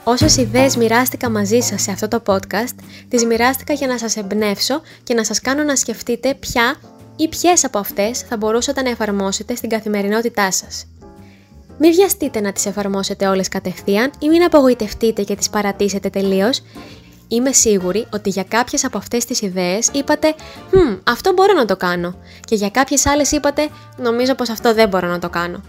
[0.04, 2.76] Όσες ιδέες μοιράστηκα μαζί σας σε αυτό το podcast,
[3.08, 6.76] τις μοιράστηκα για να σας εμπνεύσω και να σας κάνω να σκεφτείτε ποια
[7.16, 10.86] ή ποιες από αυτές θα μπορούσατε να εφαρμόσετε στην καθημερινότητά σας.
[11.78, 16.62] Μην βιαστείτε να τις εφαρμόσετε όλες κατευθείαν ή μην απογοητευτείτε και τις παρατήσετε τελείως.
[17.28, 20.34] Είμαι σίγουρη ότι για κάποιες από αυτές τις ιδέες είπατε
[20.70, 22.14] «Χμ, αυτό μπορώ να το κάνω»
[22.44, 25.62] και για κάποιες άλλες είπατε «Νομίζω πως αυτό δεν μπορώ να το κάνω».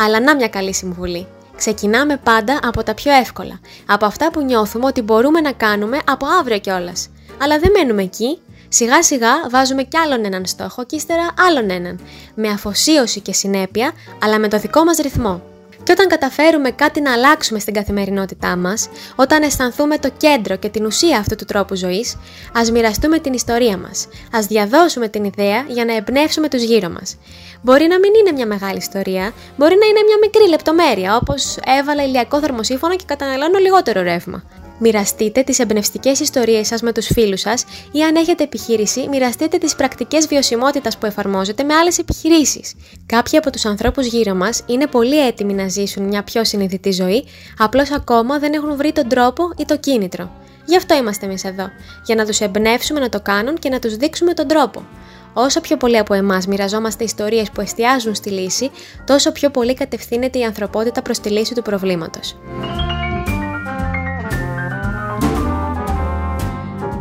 [0.00, 1.26] Αλλά να μια καλή συμβουλή.
[1.56, 6.26] Ξεκινάμε πάντα από τα πιο εύκολα, από αυτά που νιώθουμε ότι μπορούμε να κάνουμε από
[6.40, 7.08] αύριο κιόλας.
[7.42, 8.38] Αλλά δεν μένουμε εκεί.
[8.68, 12.00] Σιγά σιγά βάζουμε κι άλλον έναν στόχο και ύστερα άλλον έναν,
[12.34, 13.92] με αφοσίωση και συνέπεια,
[14.22, 15.42] αλλά με το δικό μας ρυθμό.
[15.82, 20.84] Και όταν καταφέρουμε κάτι να αλλάξουμε στην καθημερινότητά μας, όταν αισθανθούμε το κέντρο και την
[20.84, 22.16] ουσία αυτού του τρόπου ζωής,
[22.54, 24.08] ας μοιραστούμε την ιστορία μας.
[24.36, 27.16] Α διαδώσουμε την ιδέα για να εμπνεύσουμε τους γύρω μας.
[27.62, 32.04] Μπορεί να μην είναι μια μεγάλη ιστορία, μπορεί να είναι μια μικρή λεπτομέρεια, όπως έβαλα
[32.04, 34.42] ηλιακό θερμοσύφωνο και καταναλώνω λιγότερο ρεύμα.
[34.78, 39.74] Μοιραστείτε τις εμπνευστικές ιστορίες σας με τους φίλους σας ή αν έχετε επιχείρηση, μοιραστείτε τις
[39.74, 42.74] πρακτικές βιωσιμότητας που εφαρμόζετε με άλλες επιχειρήσεις.
[43.06, 47.24] Κάποιοι από τους ανθρώπους γύρω μας είναι πολύ έτοιμοι να ζήσουν μια πιο συνειδητή ζωή,
[47.58, 50.30] απλώς ακόμα δεν έχουν βρει τον τρόπο ή το κίνητρο.
[50.66, 51.70] Γι' αυτό είμαστε εμείς εδώ,
[52.04, 54.86] για να τους εμπνεύσουμε να το κάνουν και να τους δείξουμε τον τρόπο.
[55.32, 58.70] Όσο πιο πολλοί από εμάς μοιραζόμαστε ιστορίες που εστιάζουν στη λύση,
[59.04, 62.36] τόσο πιο πολύ κατευθύνεται η ανθρωπότητα προς τη λύση του προβλήματος.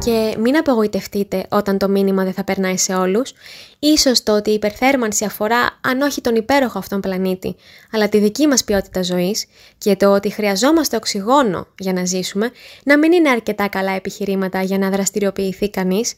[0.06, 3.34] Και μην απογοητευτείτε όταν το μήνυμα δεν θα περνάει σε όλους.
[3.80, 7.56] Ίσως το ότι η υπερθέρμανση αφορά αν όχι τον υπέροχο αυτόν πλανήτη,
[7.92, 9.46] αλλά τη δική μας ποιότητα ζωής
[9.78, 12.52] και το ότι χρειαζόμαστε οξυγόνο για να ζήσουμε,
[12.84, 16.14] να μην είναι αρκετά καλά επιχειρήματα για να δραστηριοποιηθεί κανείς,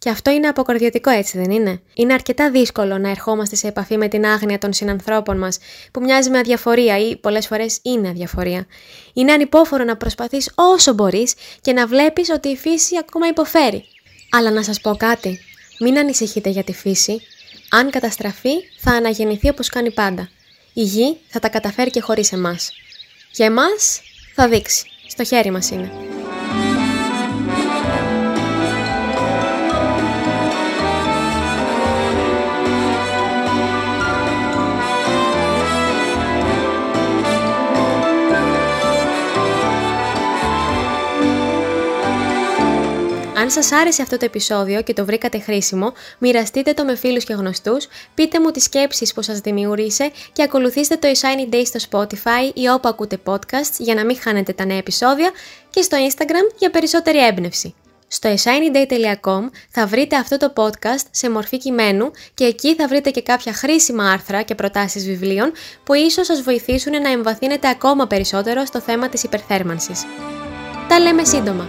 [0.00, 4.08] και αυτό είναι αποκορδιωτικό έτσι δεν είναι; Είναι αρκετά δύσκολο να ερχόμαστε σε επαφή με
[4.08, 5.58] την άγνοια των συνανθρώπων μας,
[5.92, 8.66] που μοιάζει με αδιαφορία ή πολλές φορές είναι αδιαφορία.
[9.12, 13.84] Είναι ανυπόφορο να προσπαθείς όσο μπορείς και να βλέπεις ότι η φύση ακόμα υποφέρει.
[14.30, 15.40] Αλλά να σας πω κάτι.
[15.80, 17.20] Μην ανησυχείτε για τη φύση.
[17.70, 20.28] Αν καταστραφεί, θα αναγεννηθεί όπως κάνει πάντα.
[20.72, 22.70] Η γη θα τα καταφέρει και χωρίς εμάς.
[23.32, 24.00] Και εμάς
[24.34, 24.86] θα δείξει.
[25.08, 25.92] Στο χέρι μας είναι.
[43.50, 47.32] Αν σας άρεσε αυτό το επεισόδιο και το βρήκατε χρήσιμο, μοιραστείτε το με φίλους και
[47.32, 52.54] γνωστούς, πείτε μου τις σκέψεις που σας δημιούργησε και ακολουθήστε το Shiny Day στο Spotify
[52.54, 55.30] ή όπου ακούτε podcasts για να μην χάνετε τα νέα επεισόδια
[55.70, 57.74] και στο Instagram για περισσότερη έμπνευση.
[58.08, 63.22] Στο shinyday.com θα βρείτε αυτό το podcast σε μορφή κειμένου και εκεί θα βρείτε και
[63.22, 65.52] κάποια χρήσιμα άρθρα και προτάσεις βιβλίων
[65.84, 70.04] που ίσως σας βοηθήσουν να εμβαθύνετε ακόμα περισσότερο στο θέμα της υπερθέρμανσης.
[70.88, 71.68] Τα λέμε σύντομα!